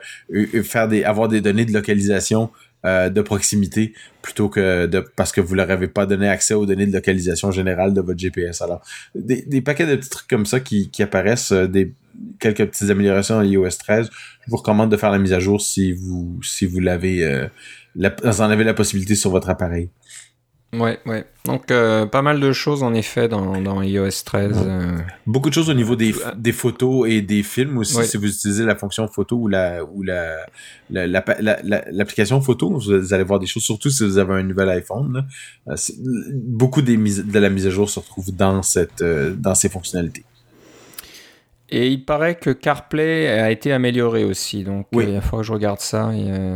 [0.62, 2.50] faire des avoir des données de localisation
[2.84, 6.86] de proximité plutôt que de parce que vous leur avez pas donné accès aux données
[6.86, 8.62] de localisation générale de votre GPS.
[8.62, 8.82] Alors,
[9.16, 11.92] des, des paquets de petits trucs comme ça qui, qui apparaissent, des
[12.38, 14.10] quelques petites améliorations à iOS 13.
[14.46, 17.48] Je vous recommande de faire la mise à jour si vous si vous l'avez euh,
[18.22, 19.90] en avez la possibilité sur votre appareil.
[20.74, 21.24] Ouais, ouais.
[21.46, 24.52] Donc, euh, pas mal de choses en effet dans, dans iOS 13.
[24.54, 24.98] Euh.
[25.26, 28.66] Beaucoup de choses au niveau des, des photos et des films aussi, si vous utilisez
[28.66, 30.44] la fonction photo ou la ou la
[30.90, 35.26] l'application la, photo, vous allez voir des choses, surtout si vous avez un nouvel iPhone.
[36.34, 40.24] beaucoup des de la mise à jour se retrouve dans cette dans ces fonctionnalités.
[41.70, 45.04] Et il paraît que CarPlay a été amélioré aussi, donc oui.
[45.04, 46.10] Euh, il faut que je regarde ça.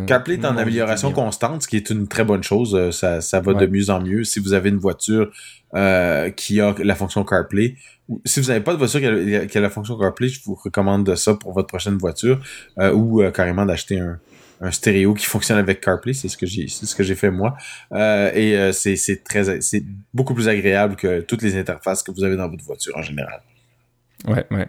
[0.06, 2.74] CarPlay est en amélioration constante, ce qui est une très bonne chose.
[2.74, 4.24] Euh, ça, ça va de mieux en mieux.
[4.24, 5.30] Si vous avez une voiture
[5.74, 7.76] euh, qui a la fonction CarPlay,
[8.24, 11.34] si vous n'avez pas de voiture qui a, la fonction CarPlay, je vous recommande ça
[11.34, 12.40] pour votre prochaine voiture,
[12.78, 14.18] ou carrément d'acheter un,
[14.62, 17.30] un stéréo qui fonctionne avec CarPlay, c'est ce que j'ai, c'est ce que j'ai fait
[17.30, 17.54] moi.
[17.94, 19.84] et c'est, c'est très, c'est
[20.14, 23.42] beaucoup plus agréable que toutes les interfaces que vous avez dans votre voiture en général.
[24.26, 24.68] Ouais, ouais.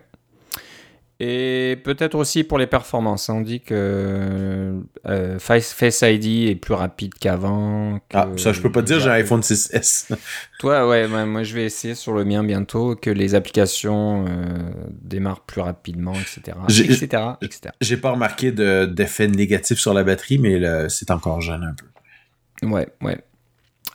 [1.19, 3.29] Et peut-être aussi pour les performances.
[3.29, 7.99] On dit que euh, Face ID est plus rapide qu'avant.
[8.13, 10.13] Ah, ça, je peux pas dire, j'ai un iPhone 6S.
[10.59, 15.45] Toi, ouais, moi je vais essayer sur le mien bientôt que les applications euh, démarrent
[15.45, 16.57] plus rapidement, etc.
[16.67, 17.73] etc., etc.
[17.79, 22.67] J'ai pas remarqué d'effet négatif sur la batterie, mais c'est encore jeune un peu.
[22.67, 23.19] Ouais, ouais.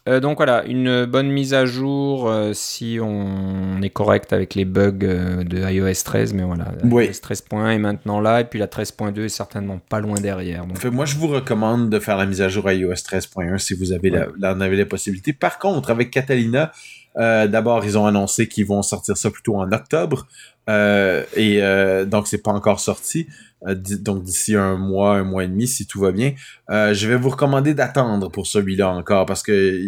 [0.08, 4.64] Euh, donc voilà, une bonne mise à jour euh, si on est correct avec les
[4.64, 7.06] bugs euh, de iOS 13, mais voilà, oui.
[7.06, 10.66] iOS 13.1 est maintenant là, et puis la 13.2 est certainement pas loin derrière.
[10.66, 10.82] Donc...
[10.86, 13.92] moi, je vous recommande de faire la mise à jour à iOS 13.1 si vous
[13.92, 15.34] avez, la, en avez la possibilité.
[15.34, 16.72] Par contre, avec Catalina,
[17.14, 20.26] d'abord, ils ont annoncé qu'ils vont sortir ça plutôt en octobre.
[20.68, 21.60] Et
[22.06, 23.26] donc c'est pas encore sorti.
[23.66, 26.32] donc d'ici un mois, un mois et demi, si tout va bien,
[26.68, 29.80] je vais vous recommander d'attendre pour celui-là encore parce que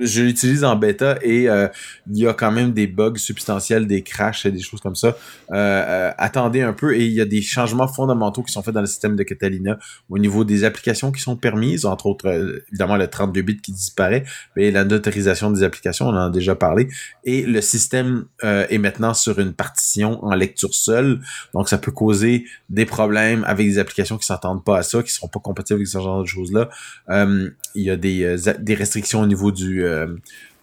[0.00, 1.68] je l'utilise en bêta et euh,
[2.10, 5.08] il y a quand même des bugs substantiels, des crashs et des choses comme ça.
[5.08, 8.74] Euh, euh, attendez un peu et il y a des changements fondamentaux qui sont faits
[8.74, 9.78] dans le système de Catalina
[10.08, 12.28] au niveau des applications qui sont permises, entre autres
[12.68, 14.24] évidemment le 32 bits qui disparaît,
[14.56, 16.88] mais la notarisation des applications, on en a déjà parlé,
[17.24, 21.20] et le système est maintenant sur une partition en lecture seule,
[21.54, 25.12] donc ça peut causer des problèmes avec des applications qui s'entendent pas à ça, qui
[25.12, 26.68] seront pas compatibles avec ce genre de choses-là.
[27.08, 30.16] il y a des, des restrictions au niveau du euh,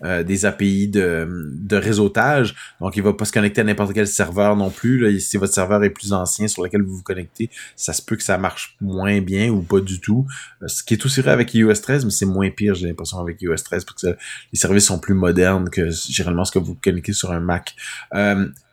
[0.04, 2.54] euh, des API de, réseautage.
[2.80, 5.20] Donc, il va pas se connecter à n'importe quel serveur non plus.
[5.20, 8.22] Si votre serveur est plus ancien sur lequel vous vous connectez, ça se peut que
[8.22, 10.28] ça marche moins bien ou pas du tout.
[10.62, 13.20] Euh, ce qui est aussi vrai avec iOS 13, mais c'est moins pire, j'ai l'impression,
[13.20, 14.08] avec iOS 13, parce que
[14.54, 17.76] les services sont plus modernes que généralement ce que vous connectez sur un Mac.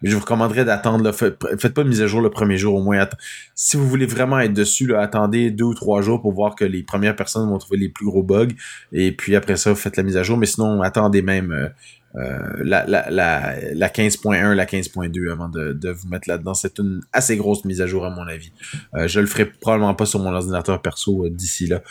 [0.05, 1.11] Je vous recommanderais d'attendre.
[1.13, 3.09] Faites pas de mise à jour le premier jour, au moins.
[3.55, 6.65] Si vous voulez vraiment être dessus, là, attendez deux ou trois jours pour voir que
[6.65, 8.49] les premières personnes vont trouver les plus gros bugs.
[8.93, 10.37] Et puis après ça, faites la mise à jour.
[10.37, 11.69] Mais sinon, attendez même euh,
[12.17, 16.53] euh, la, la, la, la 15.1, la 15.2 avant de, de vous mettre là-dedans.
[16.53, 18.53] C'est une assez grosse mise à jour à mon avis.
[18.95, 21.83] Euh, je le ferai probablement pas sur mon ordinateur perso d'ici là.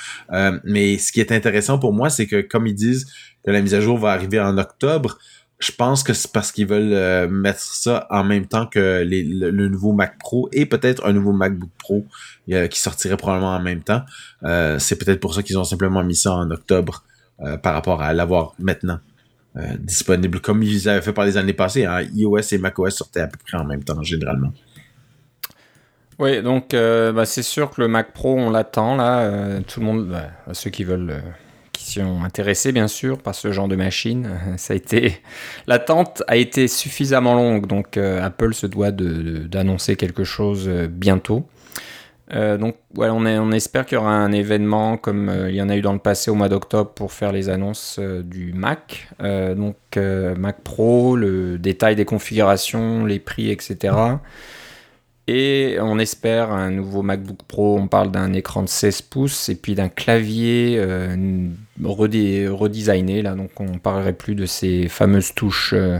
[0.63, 3.07] mais ce qui est intéressant pour moi, c'est que comme ils disent
[3.43, 5.17] que la mise à jour va arriver en octobre,
[5.63, 9.67] je pense que c'est parce qu'ils veulent euh, mettre ça en même temps que le,
[9.69, 12.05] nouveau Mac Pro et peut-être un nouveau MacBook Pro
[12.51, 14.01] euh, qui sortirait probablement en même temps.
[14.43, 17.03] Euh, c'est peut-être pour ça qu'ils ont simplement mis ça en octobre
[17.61, 18.99] par rapport à l'avoir maintenant
[19.79, 21.83] disponible, comme ils avaient fait par les années passées.
[21.83, 22.03] Hein.
[22.13, 24.53] iOS et macOS sortaient à peu près en même temps, généralement.
[26.19, 29.59] Oui, donc bah, c'est sûr que le Mac Pro, on l'attend là.
[29.67, 31.21] tout le monde, bah, ceux qui veulent
[31.83, 34.29] sont intéressés bien sûr par ce genre de machine.
[34.57, 35.21] Ça a été
[35.67, 41.45] l'attente a été suffisamment longue, donc euh, Apple se doit d'annoncer quelque chose euh, bientôt.
[42.33, 45.75] Euh, donc voilà, on espère qu'il y aura un événement comme il y en a
[45.75, 49.09] eu dans le passé au mois d'octobre pour faire les annonces du Mac.
[49.19, 53.93] donc Mac Pro, le détail des configurations, les prix, etc.
[55.27, 59.55] Et on espère un nouveau MacBook Pro, on parle d'un écran de 16 pouces et
[59.55, 61.47] puis d'un clavier euh,
[61.81, 63.21] redesigné.
[63.21, 65.99] Là, donc on ne parlerait plus de ces fameuses touches euh,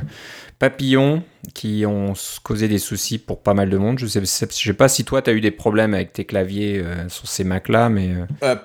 [0.60, 2.14] papillons qui ont
[2.44, 3.98] causé des soucis pour pas mal de monde.
[3.98, 7.08] Je sais, sais pas si toi tu as eu des problèmes avec tes claviers euh,
[7.08, 8.10] sur ces Mac là, mais.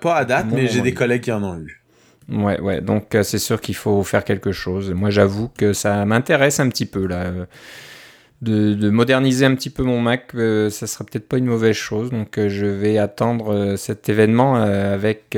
[0.01, 1.81] pas à date, mais j'ai des collègues qui en ont eu.
[2.29, 4.91] Ouais, ouais, donc c'est sûr qu'il faut faire quelque chose.
[4.91, 7.33] Moi j'avoue que ça m'intéresse un petit peu là
[8.43, 12.11] de, moderniser un petit peu mon Mac, euh, ça sera peut-être pas une mauvaise chose.
[12.11, 15.37] Donc euh, je vais attendre euh, cet événement avec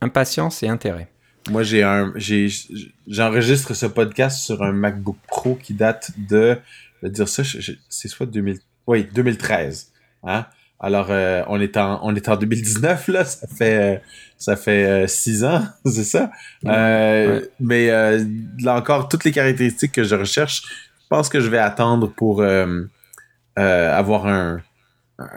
[0.00, 1.08] impatience et intérêt.
[1.50, 2.12] Moi, j'ai un,
[3.06, 6.58] j'enregistre ce podcast sur un MacBook Pro qui date de,
[7.00, 7.42] je vais dire ça,
[7.88, 8.58] c'est soit 2000,
[8.88, 9.92] oui, 2013.
[10.24, 10.46] Hein?
[10.80, 11.08] Alors,
[11.48, 14.02] on est en, on est en 2019 là, ça fait,
[14.36, 16.32] ça fait six ans, c'est ça?
[16.64, 17.90] Mais
[18.60, 20.64] là encore, toutes les caractéristiques que je recherche
[21.08, 22.82] pense que je vais attendre pour euh,
[23.58, 24.60] euh, avoir un,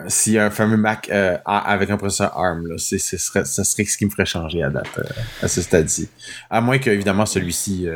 [0.08, 3.46] s'il y a un fameux Mac euh, avec un processeur ARM, là, c'est, ce serait,
[3.46, 5.00] ça serait ce qui me ferait changer à date,
[5.42, 6.10] à ce stade-ci.
[6.50, 7.88] À moins que, évidemment, celui-ci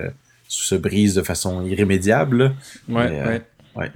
[0.48, 2.54] se brise de façon irrémédiable.
[2.88, 3.42] Ouais,
[3.76, 3.92] ouais.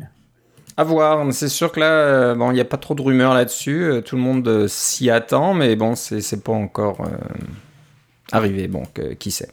[0.75, 1.25] À voir.
[1.34, 4.01] C'est sûr que là, bon, il n'y a pas trop de rumeurs là-dessus.
[4.05, 7.07] Tout le monde s'y attend, mais bon, c'est, c'est pas encore
[8.32, 8.67] arrivé.
[8.67, 8.84] Bon,
[9.17, 9.49] qui sait.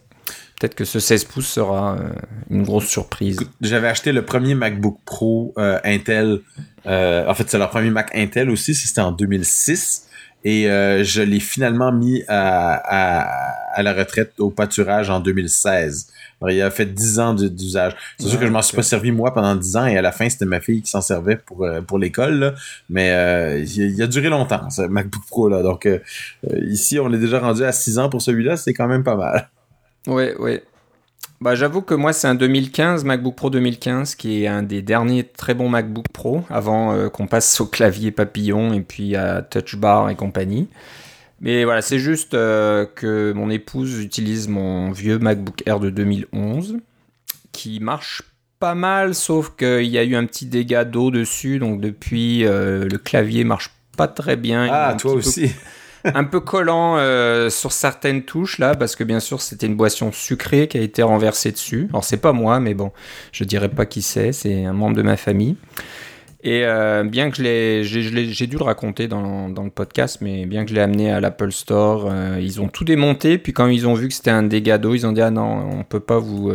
[0.64, 2.08] Peut-être que ce 16 pouces sera euh,
[2.48, 3.38] une grosse surprise.
[3.60, 6.40] J'avais acheté le premier MacBook Pro euh, Intel.
[6.86, 8.74] Euh, en fait, c'est leur premier Mac Intel aussi.
[8.74, 10.08] C'était en 2006.
[10.46, 16.08] Et je l'ai finalement mis à, la retraite au pâturage en 2016.
[16.48, 17.94] il a fait 10 ans d'usage.
[18.18, 20.12] C'est sûr que je m'en suis pas servi moi pendant 10 ans et à la
[20.12, 22.54] fin c'était ma fille qui s'en servait pour pour l'école.
[22.90, 25.62] Mais il, a duré longtemps ce MacBook Pro là.
[25.62, 25.88] Donc
[26.60, 28.58] ici on est déjà rendu à 6 ans pour celui-là.
[28.58, 29.48] C'est quand même pas mal.
[30.06, 30.62] Ouais, ouais.
[31.40, 35.24] Bah, j'avoue que moi, c'est un 2015, MacBook Pro 2015, qui est un des derniers
[35.24, 39.76] très bons MacBook Pro, avant euh, qu'on passe au clavier papillon et puis à Touch
[39.76, 40.68] Bar et compagnie.
[41.40, 46.78] Mais voilà, c'est juste euh, que mon épouse utilise mon vieux MacBook Air de 2011,
[47.52, 48.22] qui marche
[48.60, 52.88] pas mal, sauf qu'il y a eu un petit dégât d'eau dessus, donc depuis, euh,
[52.88, 54.68] le clavier marche pas très bien.
[54.70, 55.52] Ah, toi aussi
[56.04, 60.12] un peu collant euh, sur certaines touches là, parce que bien sûr c'était une boisson
[60.12, 61.86] sucrée qui a été renversée dessus.
[61.90, 62.92] Alors c'est pas moi, mais bon,
[63.32, 65.56] je dirais pas qui c'est, c'est un membre de ma famille.
[66.42, 70.74] Et euh, bien que j'ai dû le raconter dans, le podcast, mais bien que je
[70.74, 73.38] l'ai amené à l'Apple Store, euh, ils ont tout démonté.
[73.38, 75.70] Puis quand ils ont vu que c'était un dégât d'eau, ils ont dit ah non,
[75.72, 76.52] on peut pas vous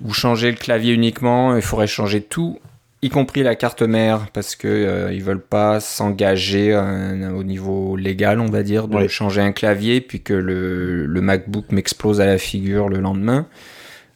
[0.00, 2.60] vous changer le clavier uniquement, il faudrait changer tout
[3.02, 7.96] y compris la carte mère, parce que euh, ils veulent pas s'engager euh, au niveau
[7.96, 12.26] légal, on va dire, de changer un clavier, puis que le, le MacBook m'explose à
[12.26, 13.46] la figure le lendemain.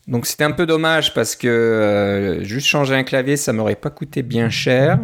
[0.09, 3.91] Donc c'était un peu dommage parce que euh, juste changer un clavier, ça m'aurait pas
[3.91, 4.99] coûté bien cher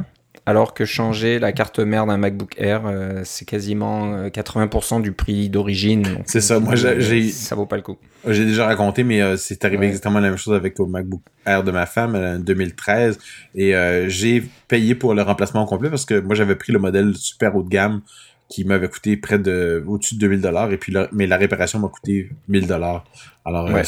[0.49, 5.13] alors que changer la carte mère d'un MacBook Air, euh, c'est quasiment 80% euh, du
[5.13, 6.07] prix d'origine.
[6.25, 7.29] C'est ça, moi j'ai...
[7.29, 7.99] Ça vaut pas le coup.
[8.27, 11.65] J'ai déjà raconté, mais euh, c'est arrivé exactement la même chose avec le MacBook Air
[11.65, 13.19] de ma femme en 2013.
[13.57, 13.75] Et
[14.07, 17.63] j'ai payé pour le remplacement complet parce que moi j'avais pris le modèle super haut
[17.63, 18.01] de gamme
[18.49, 21.89] qui m'avait coûté près de au-dessus de 2000 dollars et puis mais la réparation m'a
[21.89, 23.05] coûté 1000 dollars.
[23.45, 23.83] Alors euh,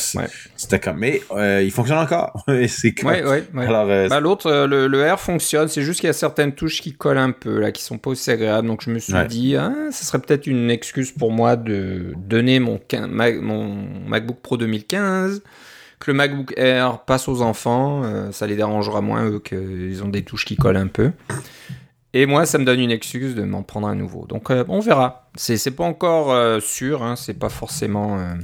[0.56, 2.44] c'était comme mais euh, il fonctionne encore.
[2.68, 3.10] c'est comme...
[3.10, 6.14] ouais, ouais, Alors euh, bah, l'autre le, le, R fonctionne, c'est juste qu'il y a
[6.14, 8.98] certaines touches qui collent un peu là qui sont pas aussi agréables donc je me
[8.98, 12.78] suis dit ah, ça serait peut-être une excuse pour moi de donner mon
[13.40, 15.42] mon MacBook Pro 2015
[15.98, 20.22] que le MacBook Air passe aux enfants, ça les dérangera moins eux qu'ils ont des
[20.22, 21.12] touches qui collent un peu.
[22.12, 24.26] Et moi, ça me donne une excuse de m'en prendre un nouveau.
[24.26, 25.30] Donc, euh, on verra.
[25.36, 28.34] C'est pas encore euh, sûr, hein, c'est pas forcément euh,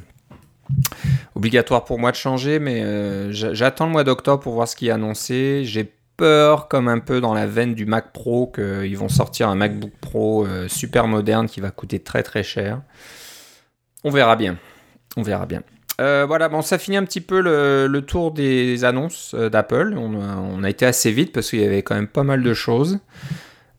[1.35, 2.83] obligatoire pour moi de changer, mais
[3.33, 5.63] j'attends le mois d'octobre pour voir ce qui est annoncé.
[5.65, 9.57] J'ai peur, comme un peu dans la veine du Mac Pro, qu'ils vont sortir un
[9.57, 12.81] MacBook Pro super moderne qui va coûter très très cher.
[14.05, 14.57] On verra bien.
[15.17, 15.63] On verra bien.
[15.99, 19.95] voilà, bon, ça finit un petit peu le, tour des annonces d'Apple.
[19.97, 22.55] On, on, a été assez vite parce qu'il y avait quand même pas mal de
[22.55, 23.01] choses.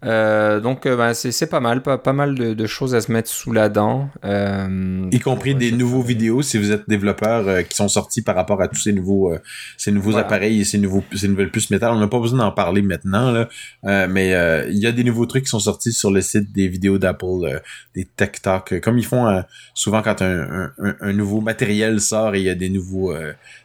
[0.06, 3.30] Euh, donc euh, bah, c'est pas mal, pas, pas mal de, choses à se mettre
[3.30, 4.10] sous la dent.
[4.26, 8.62] Euh, y compris des nouveaux vidéos si vous êtes développeur qui sont sortis par rapport
[8.62, 9.34] à tous ces nouveaux
[9.76, 11.92] ces nouveaux appareils et ces nouveaux ces nouvelles puces métal.
[11.94, 14.30] On n'a pas besoin d'en parler maintenant là, mais
[14.70, 17.62] il y a des nouveaux trucs qui sont sortis sur le site des vidéos d'Apple,
[17.96, 19.44] des Tech Talk, comme ils font
[19.74, 23.14] souvent quand un, un, nouveau matériel sort et il y a des nouveaux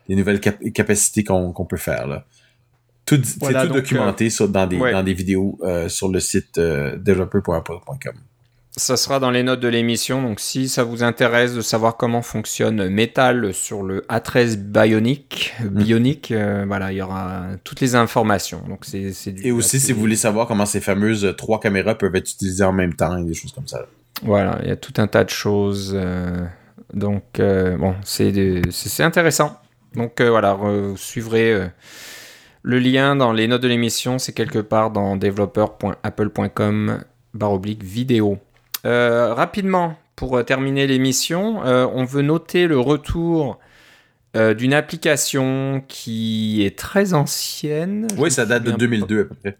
[0.09, 2.25] des nouvelles capacités qu'on peut faire là
[3.09, 8.15] c'est tout documenté euh, dans, des, dans des vidéos euh, sur le site euh, developer.apple.com.
[8.75, 12.23] Ça sera dans les notes de l'émission, donc si ça vous intéresse de savoir comment
[12.23, 15.55] fonctionne Metal sur le A13 Bionic.
[15.63, 16.33] Bionic,
[16.67, 18.63] voilà, il y aura toutes les informations.
[18.67, 22.31] Donc c'est, Et aussi, si vous voulez savoir comment ces fameuses trois caméras peuvent être
[22.31, 23.85] utilisées en même temps et des choses comme ça.
[24.23, 25.95] Voilà, il y a tout un tas de choses.
[26.95, 29.61] donc bon, c'est, c'est, intéressant.
[29.95, 31.71] Donc voilà, vous suivrez
[32.63, 37.03] le lien dans les notes de l'émission, c'est quelque part dans developer.apple.com
[37.41, 38.39] oblique vidéo.
[38.85, 43.59] Euh, rapidement, pour euh, terminer l'émission, euh, on veut noter le retour
[44.35, 48.09] d'une application qui est très ancienne.
[48.17, 49.59] Oui, ça date de 2002 à peu près.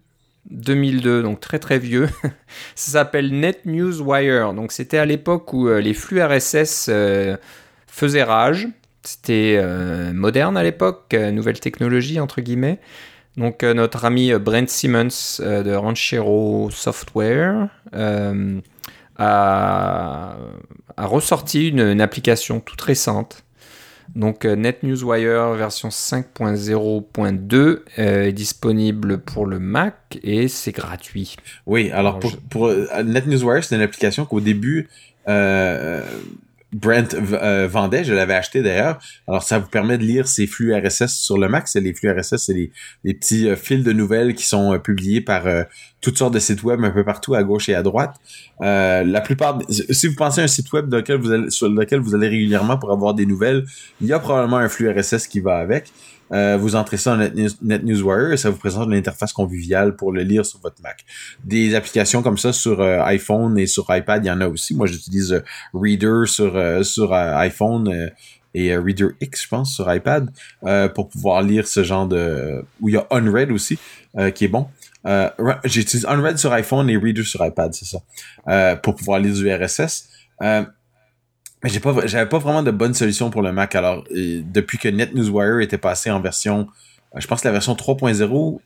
[0.49, 2.09] 2002, donc très très vieux.
[2.75, 4.55] ça s'appelle NetNewsWire.
[4.55, 6.89] Donc c'était à l'époque où les flux RSS
[7.85, 8.67] faisaient rage.
[9.03, 12.79] C'était euh, moderne à l'époque, euh, nouvelle technologie entre guillemets.
[13.35, 17.67] Donc euh, notre ami Brent Simmons de Ranchero Software
[19.17, 20.35] a,
[20.97, 23.43] ressorti une, application toute récente.
[24.15, 31.35] Donc NetNewsWire version 5.0.2 est disponible pour le Mac et c'est gratuit.
[31.65, 34.87] Oui, alors, pour, pour NetNewsWire, c'est une application qu'au début
[36.73, 38.99] Brent euh, vendait, je l'avais acheté d'ailleurs.
[39.27, 41.67] Alors ça vous permet de lire ces flux RSS sur le Mac.
[41.75, 42.53] Les flux RSS, c'est
[43.03, 45.43] les, petits euh, fils de nouvelles qui sont euh, publiés par
[46.01, 48.15] toutes sortes de sites web un peu partout à gauche et à droite.
[48.59, 50.89] la plupart, si vous pensez à un site web
[51.49, 53.65] sur lequel vous allez régulièrement pour avoir des nouvelles,
[54.01, 55.91] il y a probablement un flux RSS qui va avec.
[56.31, 60.45] Euh, vous entrez ça en NetNewsWire et ça vous présente l'interface conviviale pour le lire
[60.45, 61.05] sur votre Mac.
[61.43, 64.75] Des applications comme ça sur euh, iPhone et sur iPad, il y en a aussi.
[64.75, 65.43] Moi, j'utilise euh,
[65.73, 68.11] Reader sur, sur iPhone
[68.53, 70.29] et Reader X, je pense, sur iPad,
[70.93, 72.63] pour pouvoir lire ce genre de...
[72.81, 73.79] Où il y a Unread aussi,
[74.35, 74.67] qui est bon.
[75.63, 80.09] J'utilise Unread sur iPhone et Reader sur iPad, c'est ça, pour pouvoir lire du RSS.
[81.63, 83.75] Mais j'ai pas, j'avais pas vraiment de bonne solution pour le Mac.
[83.75, 86.67] Alors, depuis que NetNewsWire était passé en version,
[87.15, 88.59] je pense que la version 3.0,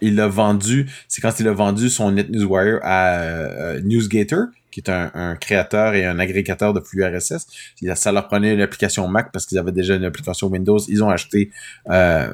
[0.00, 4.90] il a vendu, c'est quand il a vendu son NetNewsWire à euh, NewsGator, qui est
[4.90, 7.46] un, créateur et un agrégateur de flux RSS.
[7.94, 10.78] Ça leur prenait une application Mac parce qu'ils avaient déjà une application Windows.
[10.88, 11.50] Ils ont acheté
[11.88, 12.30] euh,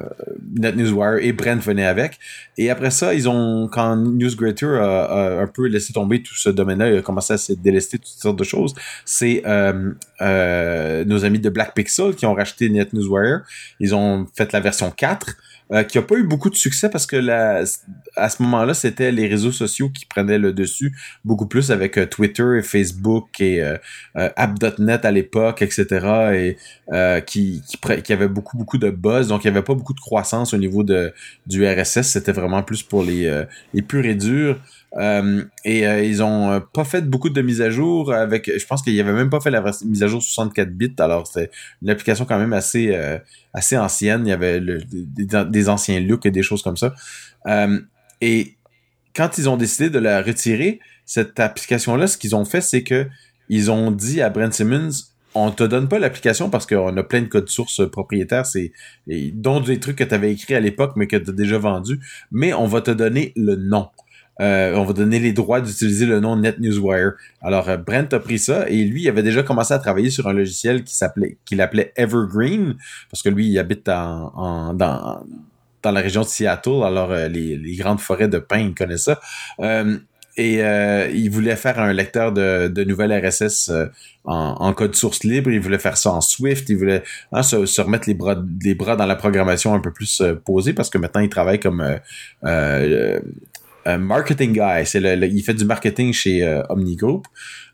[0.57, 2.19] NetNewsWire et Brent venait avec.
[2.57, 6.89] Et après ça, ils ont quand NewsGrator a, un peu laissé tomber tout ce domaine-là,
[6.91, 8.73] il a commencé à se délester toutes sortes de choses.
[9.05, 13.41] C'est euh, euh, nos amis de Black Pixel qui ont racheté NetNewsWire.
[13.79, 15.35] Ils ont fait la version 4.
[15.73, 17.17] Euh, qui a pas eu beaucoup de succès parce que
[18.15, 22.26] à ce moment-là, c'était les réseaux sociaux qui prenaient le dessus beaucoup plus avec Twitter
[22.27, 23.63] Twitter et Facebook et
[24.15, 26.07] App.net à l'époque, etc.
[26.33, 27.61] et qui,
[28.03, 30.57] qui, avait beaucoup beaucoup de buzz, donc il y avait pas beaucoup de croissance au
[30.57, 32.01] niveau du RSS.
[32.01, 33.47] C'était vraiment plus pour les
[33.87, 34.57] purs et durs.
[34.95, 38.49] Euh, et euh, ils ont euh, pas fait beaucoup de mises à jour avec.
[38.57, 40.95] Je pense qu'il y avait même pas fait la mise à jour 64 bits.
[40.99, 41.51] Alors c'est
[41.81, 42.95] une application quand même assez
[43.53, 44.25] assez ancienne.
[44.25, 46.93] Il y avait des, anciens looks et des choses comme ça.
[48.21, 48.53] et
[49.15, 53.07] quand ils ont décidé de la retirer, cette application-là, ce qu'ils ont fait, c'est que
[53.49, 54.91] ils ont dit à Brent Simmons,
[55.33, 58.73] on te donne pas l'application parce qu'on a plein de codes sources propriétaires, c'est
[59.07, 61.99] dont des trucs que tu avais écrits à l'époque mais que tu as déjà vendu,
[62.31, 63.87] mais on va te donner le nom.
[64.39, 67.13] Euh, on va donner les droits d'utiliser le nom NetNewsWire.
[67.41, 70.27] Alors euh, Brent a pris ça et lui il avait déjà commencé à travailler sur
[70.27, 72.75] un logiciel qui s'appelait qu'il appelait Evergreen
[73.09, 75.23] parce que lui il habite en, dans
[75.83, 79.19] dans la région de Seattle, alors euh, les, grandes forêts de pins, il connaît ça.
[80.37, 80.59] Et
[81.13, 83.71] il voulait faire un lecteur de, de nouvelles RSS
[84.23, 85.51] en, code source libre.
[85.51, 86.69] Il voulait faire ça en Swift.
[86.69, 90.21] Il voulait hein, se, remettre les bras, les bras dans la programmation un peu plus
[90.45, 91.83] posée parce que maintenant il travaille comme
[93.97, 94.85] marketing guy.
[94.85, 97.25] C'est le, il fait du marketing chez euh, Omni Group,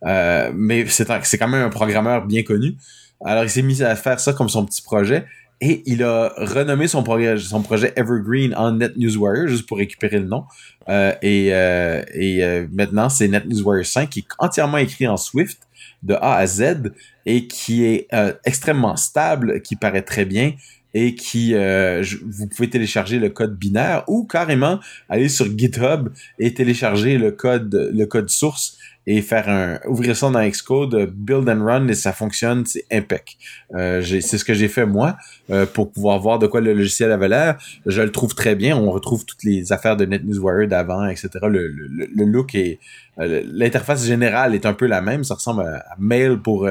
[0.06, 2.76] euh, mais c'est c'est quand même un programmeur bien connu.
[3.26, 5.26] Alors il s'est mis à faire ça comme son petit projet
[5.64, 10.26] et il a renommé son projet, son projet Evergreen en NetNewsWire juste pour récupérer le
[10.26, 10.44] nom.
[10.90, 15.60] Euh, et et maintenant c'est NetNewsWire 5 qui est entièrement écrit en Swift
[16.02, 16.92] de A à Z
[17.26, 18.08] et qui est
[18.44, 20.52] extrêmement stable, qui paraît très bien
[20.94, 26.10] et qui euh, vous pouvez télécharger le code binaire ou carrément aller sur GitHub
[26.40, 31.50] et télécharger le code le code source et faire un ouvrir ça dans Xcode, build
[31.50, 33.38] and run et ça fonctionne, c'est impec.
[33.76, 35.18] Euh, c'est ce que j'ai fait moi
[35.50, 37.58] euh, pour pouvoir voir de quoi le logiciel avait l'air.
[37.86, 38.78] Je le trouve très bien.
[38.78, 41.30] On retrouve toutes les affaires de NetNewsWire d'avant, etc.
[41.44, 42.80] Le, le, le, look et
[43.20, 45.24] euh, l'interface générale est un peu la même.
[45.24, 46.70] Ça ressemble à, Mail pour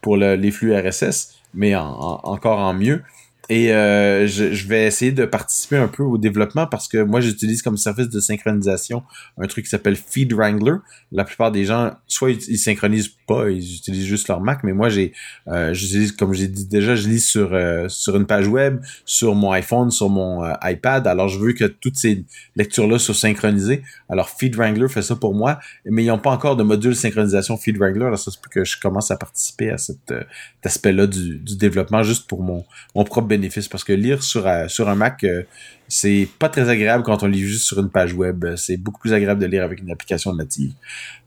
[0.00, 3.02] pour les flux RSS, mais encore en mieux.
[3.48, 7.20] Et euh, je, je, vais essayer de participer un peu au développement parce que moi,
[7.20, 9.02] j'utilise comme service de synchronisation
[9.36, 10.76] un truc qui s'appelle Feed Wrangler.
[11.10, 14.88] La plupart des gens, soit ils, synchronisent pas, ils utilisent juste leur Mac, mais moi,
[14.88, 15.12] j'ai,
[15.48, 19.34] euh, j'utilise, comme j'ai dit déjà, je lis sur euh, sur une page web, sur
[19.34, 21.08] mon iPhone, sur mon euh, iPad.
[21.08, 22.24] Alors, je veux que toutes ces
[22.54, 23.82] lectures-là soient synchronisées.
[24.08, 27.56] Alors, Feed Wrangler fait ça pour moi, mais ils n'ont pas encore de module synchronisation
[27.56, 28.06] Feed Wrangler.
[28.06, 30.14] Alors, ça c'est que je commence à participer à cet,
[30.64, 32.64] aspect-là du, du développement juste pour mon
[32.94, 35.42] mon propre bénéfice parce que lire sur, euh, sur un Mac, euh,
[35.88, 38.44] c'est pas très agréable quand on lit juste sur une page web.
[38.56, 40.72] C'est beaucoup plus agréable de lire avec une application native.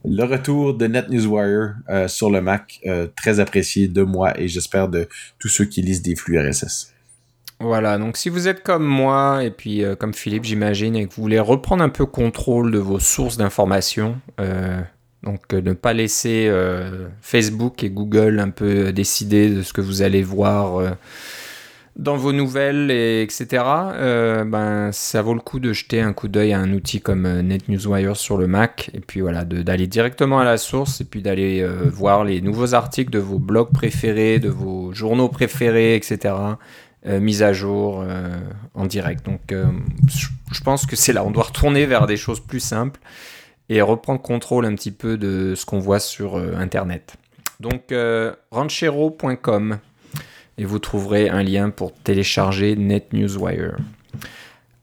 [0.04, 2.80] Le retour de NetNewsWire euh, sur le Mac,
[3.16, 6.92] très apprécié de moi et j'espère de tous ceux qui lisent des flux RSS.
[7.58, 11.22] Voilà, donc si vous êtes comme moi et puis comme Philippe, j'imagine, et que vous
[11.22, 14.20] voulez reprendre un peu contrôle de vos sources d'informations,
[15.22, 16.52] donc ne pas laisser
[17.22, 20.96] Facebook et Google un peu décider de ce que vous allez voir
[21.96, 26.28] dans vos nouvelles, et etc., euh, ben, ça vaut le coup de jeter un coup
[26.28, 30.38] d'œil à un outil comme euh, NetNewsWire sur le Mac, et puis voilà, d'aller directement
[30.38, 34.38] à la source, et puis d'aller euh, voir les nouveaux articles de vos blogs préférés,
[34.38, 36.34] de vos journaux préférés, etc.,
[37.20, 38.04] mis à jour
[38.74, 39.24] en direct.
[39.24, 39.54] Donc
[40.50, 42.98] je pense que c'est là, on doit retourner vers des choses plus simples
[43.68, 47.14] et reprendre contrôle un petit peu de ce qu'on voit sur Internet.
[47.60, 47.94] Donc
[48.50, 49.78] ranchero.com
[50.58, 53.76] et vous trouverez un lien pour télécharger NetNewsWire.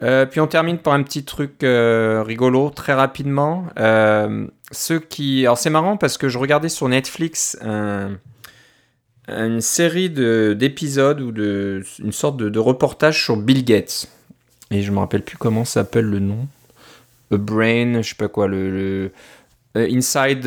[0.03, 3.67] Euh, puis on termine par un petit truc euh, rigolo très rapidement.
[3.79, 7.57] Euh, ceux qui, alors c'est marrant parce que je regardais sur Netflix
[9.29, 14.07] une série d'épisodes ou de une sorte de, reportage sur Bill Gates
[14.69, 16.47] et je me rappelle plus comment s'appelle le nom.
[17.31, 19.11] A Brain, je sais pas quoi le,
[19.75, 20.41] Inside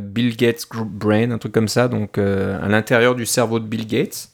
[0.00, 3.86] Bill Gates Group Brain, un truc comme ça, donc à l'intérieur du cerveau de Bill
[3.86, 4.33] Gates.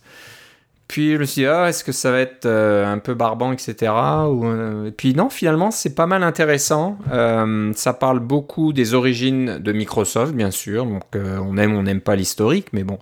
[0.90, 3.52] Puis je me suis dit, ah, est-ce que ça va être euh, un peu barbant,
[3.52, 3.92] etc.
[4.26, 6.98] Ou, euh, Et puis non, finalement, c'est pas mal intéressant.
[7.12, 10.84] Euh, ça parle beaucoup des origines de Microsoft, bien sûr.
[10.86, 12.98] Donc on aime on n'aime pas l'historique, mais bon,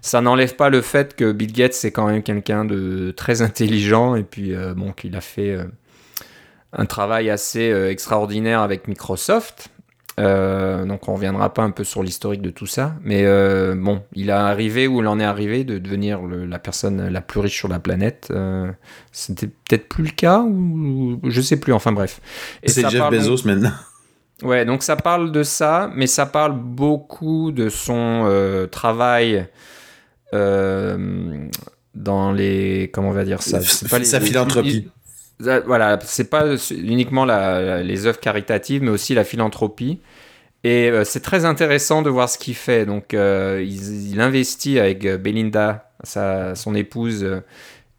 [0.00, 4.14] ça n'enlève pas le fait que Bill Gates, c'est quand même quelqu'un de très intelligent
[4.14, 5.58] et puis bon, qu'il a fait
[6.72, 9.68] un travail assez extraordinaire avec Microsoft.
[10.18, 14.02] Euh, donc on reviendra pas un peu sur l'historique de tout ça, mais euh, bon,
[14.14, 17.56] il a arrivé où il en est arrivé de devenir la personne la plus riche
[17.56, 18.28] sur la planète.
[18.30, 18.70] Euh,
[19.12, 21.72] c'était peut-être plus le cas ou je sais plus.
[21.72, 22.20] Enfin bref.
[22.64, 23.72] C'est Jeff Bezos maintenant.
[24.42, 29.46] Ouais, donc ça parle de ça, mais ça parle beaucoup de son travail
[30.32, 33.60] dans les comment on va dire ça.
[33.88, 34.88] Pas sa philanthropie
[35.40, 40.00] voilà, c'est pas uniquement les œuvres caritatives, mais aussi la philanthropie.
[40.64, 42.84] Et c'est très intéressant de voir ce qu'il fait.
[42.84, 47.42] Donc, il, il, investit avec Belinda, sa, son épouse,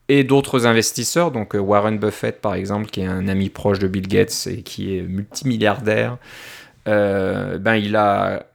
[0.10, 1.32] et d'autres investisseurs.
[1.32, 4.98] Donc, Warren Buffett, par exemple, qui est un ami proche de Bill Gates et qui
[4.98, 6.18] est multimilliardaire.
[6.86, 8.46] ben, il a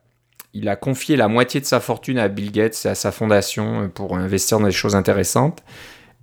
[0.54, 3.90] il a confié la moitié de sa fortune à Bill Gates et à sa fondation
[3.92, 5.62] pour investir dans des choses intéressantes.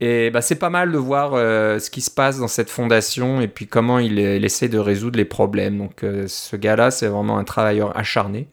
[0.03, 3.39] Et bah, c'est pas mal de voir euh, ce qui se passe dans cette fondation
[3.39, 5.77] et puis comment il, essaie de résoudre les problèmes.
[5.77, 8.49] Donc euh, ce gars-là, c'est vraiment un travailleur acharné.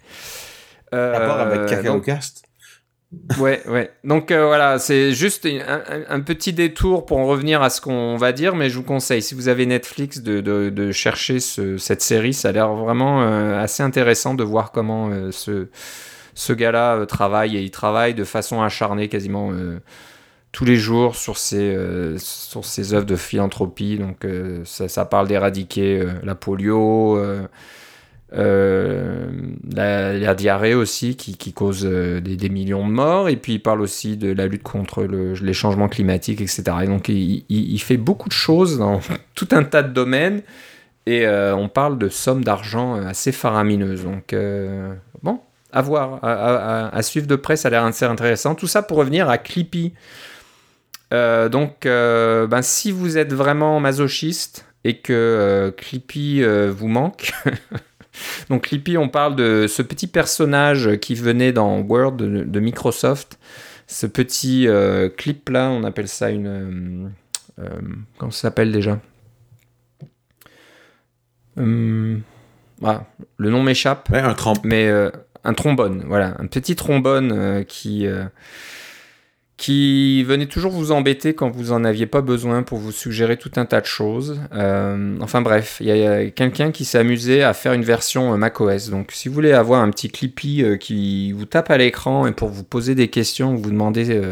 [0.93, 2.45] Euh, Rapport avec Cacao Cast
[3.41, 3.91] ouais, ouais.
[4.05, 8.55] Donc voilà, c'est juste un, petit détour pour en revenir à ce qu'on va dire,
[8.55, 12.35] mais je vous conseille, si vous avez Netflix, de, de, chercher cette série.
[12.35, 13.23] Ça a l'air vraiment
[13.59, 15.69] assez intéressant de voir comment ce,
[16.35, 19.53] ce gars-là travaille, et il travaille de façon acharnée quasiment
[20.53, 23.99] tous les jours sur ces, euh, sur ces œuvres de philanthropie.
[23.99, 27.21] Donc euh, ça, parle d'éradiquer euh, la polio,
[28.33, 33.29] la, diarrhée aussi qui, qui cause des, des, millions de morts.
[33.29, 36.63] Et puis il parle aussi de la lutte contre le, les changements climatiques, etc.
[36.83, 39.01] Et donc il, il, fait beaucoup de choses dans
[39.35, 40.43] tout un tas de domaines.
[41.07, 44.05] Et on parle de sommes d'argent assez faramineuses.
[44.05, 44.37] Donc
[45.23, 45.41] bon,
[45.73, 48.55] à voir, à, à, à, suivre de près, ça a l'air assez intéressant.
[48.55, 49.95] Tout ça pour revenir à Clippy.
[51.13, 57.33] Euh, donc, euh, ben, si vous êtes vraiment masochiste et que euh, Clippy vous manque,
[58.51, 63.39] donc Clippy, on parle de ce petit personnage qui venait dans Word de, Microsoft.
[63.87, 64.69] Ce petit
[65.17, 67.13] clip là, on appelle ça une.
[68.19, 69.01] comment ça s'appelle déjà?
[71.57, 72.21] Hum,
[72.85, 73.07] ah,
[73.39, 74.11] Le nom m'échappe.
[74.13, 74.91] un Mais
[75.43, 76.35] un trombone, voilà.
[76.39, 78.07] Un petit trombone qui
[79.59, 83.51] qui venait toujours vous embêter quand vous en aviez pas besoin pour vous suggérer tout
[83.57, 84.41] un tas de choses.
[84.55, 88.37] Euh, enfin bref, il y a quelqu'un qui s'est amusé à faire une version euh,
[88.37, 88.89] macOS.
[88.89, 92.33] Donc si vous voulez avoir un petit Clippy euh, qui vous tape à l'écran et
[92.33, 94.23] pour vous poser des questions, vous demandez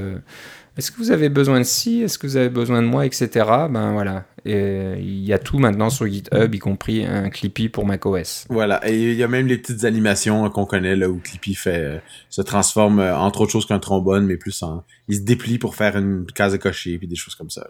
[0.77, 3.29] est-ce que vous avez besoin de ci, est-ce que vous avez besoin de moi, etc.
[3.71, 7.87] Ben voilà, et il y a tout maintenant sur GitHub, y compris un Clippy pour
[7.87, 8.47] macOS.
[8.51, 11.83] Voilà, et il y a même les petites animations qu'on connaît là où Clippy fait
[11.83, 11.99] euh,
[12.29, 15.75] se transforme euh, entre autres choses qu'un trombone, mais plus en il se déplie pour
[15.75, 17.67] faire une case à cocher puis des choses comme ça.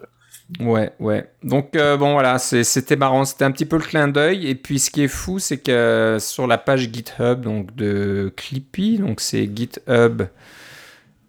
[0.59, 1.29] Ouais, ouais.
[1.43, 4.47] Donc euh, bon voilà, c'était marrant, c'était un petit peu le clin d'œil.
[4.47, 8.97] Et puis ce qui est fou, c'est que sur la page GitHub donc de Clippy,
[8.97, 10.23] donc c'est GitHub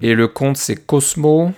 [0.00, 1.52] et le compte c'est Cosmo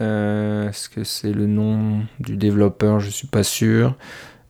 [0.00, 3.00] euh, est-ce que c'est le nom du développeur?
[3.00, 3.96] Je suis pas sûr.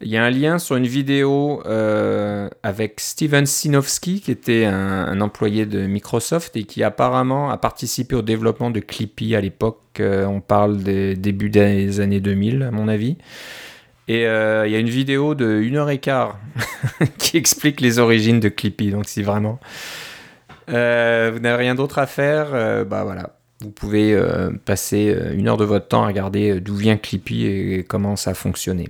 [0.01, 5.21] Il y a un lien sur une vidéo euh, avec Steven Sinofsky, qui était un,
[5.21, 9.81] employé de Microsoft et qui apparemment a participé au développement de Clippy à l'époque.
[9.99, 13.17] Euh, on parle des débuts des années 2000, à mon avis.
[14.07, 16.39] Et il y a une vidéo de 1 heure et quart
[17.19, 18.91] qui explique les origines de Clippy.
[18.91, 19.59] Donc si vraiment
[20.67, 22.53] vous n'avez rien d'autre à faire,
[22.87, 26.61] bah voilà, vous pouvez euh, passer euh, une heure de votre temps à regarder euh,
[26.61, 28.89] d'où vient Clippy et comment ça a fonctionné.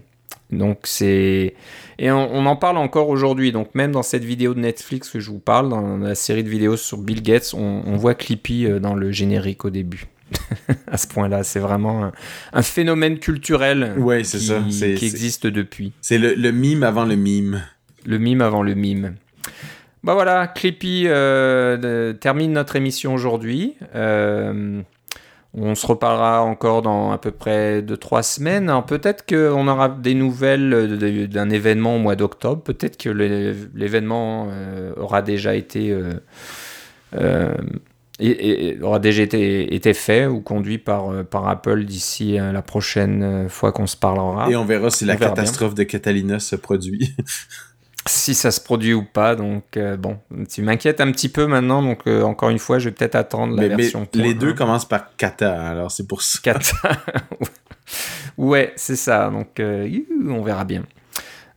[0.51, 1.55] Donc c'est
[1.99, 3.53] et on, en parle encore aujourd'hui.
[3.53, 6.49] Donc même dans cette vidéo de Netflix que je vous parle, dans la série de
[6.49, 10.07] vidéos sur Bill Gates, on, voit Clippy dans le générique au début.
[10.87, 12.11] à ce point-là, c'est vraiment
[12.55, 14.63] un, phénomène culturel ouais, qui, ça.
[14.71, 15.93] qui existe depuis.
[16.01, 17.63] C'est le, le mime avant le mime.
[18.07, 19.17] Le mime avant le mime.
[20.05, 23.75] Bah voilà, Clippy euh, termine notre émission aujourd'hui.
[23.95, 24.81] Euh,
[25.55, 28.73] on se reparlera encore dans à peu près 2-3 semaines.
[28.87, 32.63] peut-être qu'on aura des nouvelles d'un événement au mois d'octobre.
[32.63, 35.97] Peut-être que l'événement euh, aura déjà été
[38.83, 43.97] aura déjà été, fait ou conduit par, par Apple d'ici la prochaine fois qu'on se
[43.97, 44.51] parlera.
[44.51, 47.17] Et on verra si la catastrophe de Catalina se produit.
[48.09, 49.37] si ça se produit ou pas.
[49.37, 50.19] Donc, euh, bon,
[50.51, 51.83] tu m'inquiètes un petit peu maintenant.
[51.83, 54.07] Donc, euh, encore une fois, je vais peut-être attendre la version.
[54.15, 56.39] Mais les deux commencent par kata, alors c'est pour ça.
[56.43, 56.77] Kata.
[58.39, 59.31] ouais, c'est ça.
[59.31, 59.89] Donc, euh,
[60.29, 60.85] on verra bien.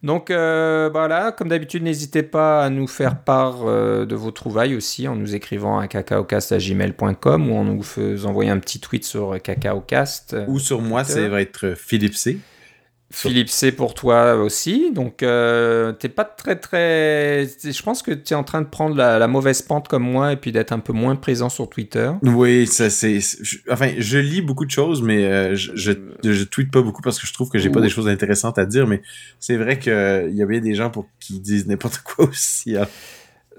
[0.04, 5.16] Donc voilà, comme d'habitude, n'hésitez pas à nous faire part de vos trouvailles aussi en
[5.16, 7.84] nous écrivant à cacaocast.gmail.com ou en nous
[8.26, 10.36] envoyant un petit tweet sur cacaocast.
[10.48, 12.40] Ou sur moi, ça va être Philippe C.
[13.12, 14.92] Philippe, c'est pour toi aussi.
[14.94, 17.46] Donc, euh, t'es pas très, très.
[17.46, 20.38] Je pense que tu es en train de prendre la, mauvaise pente comme moi et
[20.38, 22.10] puis d'être un peu moins présent sur Twitter.
[22.24, 23.20] Oui, ça c'est.
[23.70, 25.92] Enfin, je lis beaucoup de choses, mais euh, je, je,
[26.24, 28.66] je, tweete pas beaucoup parce que je trouve que j'ai pas des choses intéressantes à
[28.66, 28.88] dire.
[28.88, 29.02] Mais
[29.40, 32.78] c'est vrai qu'il y a bien des gens pour qui disent n'importe quoi aussi.
[32.78, 32.88] Hein.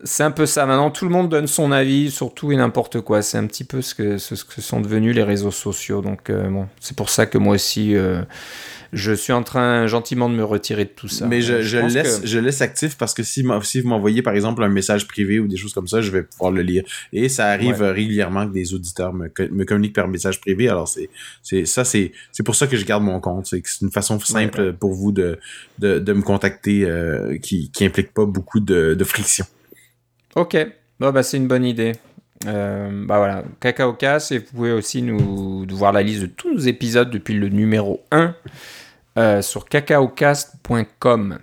[0.04, 0.64] c'est un peu ça.
[0.64, 3.20] Maintenant, tout le monde donne son avis sur tout et n'importe quoi.
[3.20, 6.00] C'est un petit peu ce que, ce, que sont devenus les réseaux sociaux.
[6.00, 8.22] Donc, euh, bon, c'est pour ça que moi aussi, euh,
[8.92, 11.26] je suis en train gentiment de me retirer de tout ça.
[11.26, 14.62] Mais je, je, laisse, je laisse actif parce que si, si vous m'envoyez par exemple
[14.62, 16.84] un message privé ou des choses comme ça, je vais pouvoir le lire.
[17.12, 20.68] Et ça arrive régulièrement que des auditeurs me, me communiquent par message privé.
[20.68, 21.08] Alors c'est,
[21.42, 23.46] c'est ça, c'est, c'est pour ça que je garde mon compte.
[23.46, 25.38] C'est une façon simple pour vous de,
[25.78, 29.46] de, de me contacter euh, qui, qui implique pas beaucoup de, de friction.
[30.36, 30.56] Ok,
[31.00, 31.92] bon, bah, c'est une bonne idée.
[32.46, 36.52] Euh, bah voilà, Cacao Cast, et vous pouvez aussi nous, voir la liste de tous
[36.52, 38.34] nos épisodes depuis le numéro 1
[39.18, 41.38] euh, sur cacaocast.com.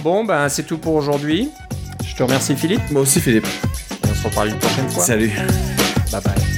[0.00, 1.50] Bon, ben c'est tout pour aujourd'hui.
[2.06, 2.90] Je te remercie Philippe.
[2.90, 3.46] Moi aussi Philippe.
[4.04, 5.04] on se reparle une prochaine fois.
[5.04, 5.32] Salut.
[6.12, 6.53] Bye bye.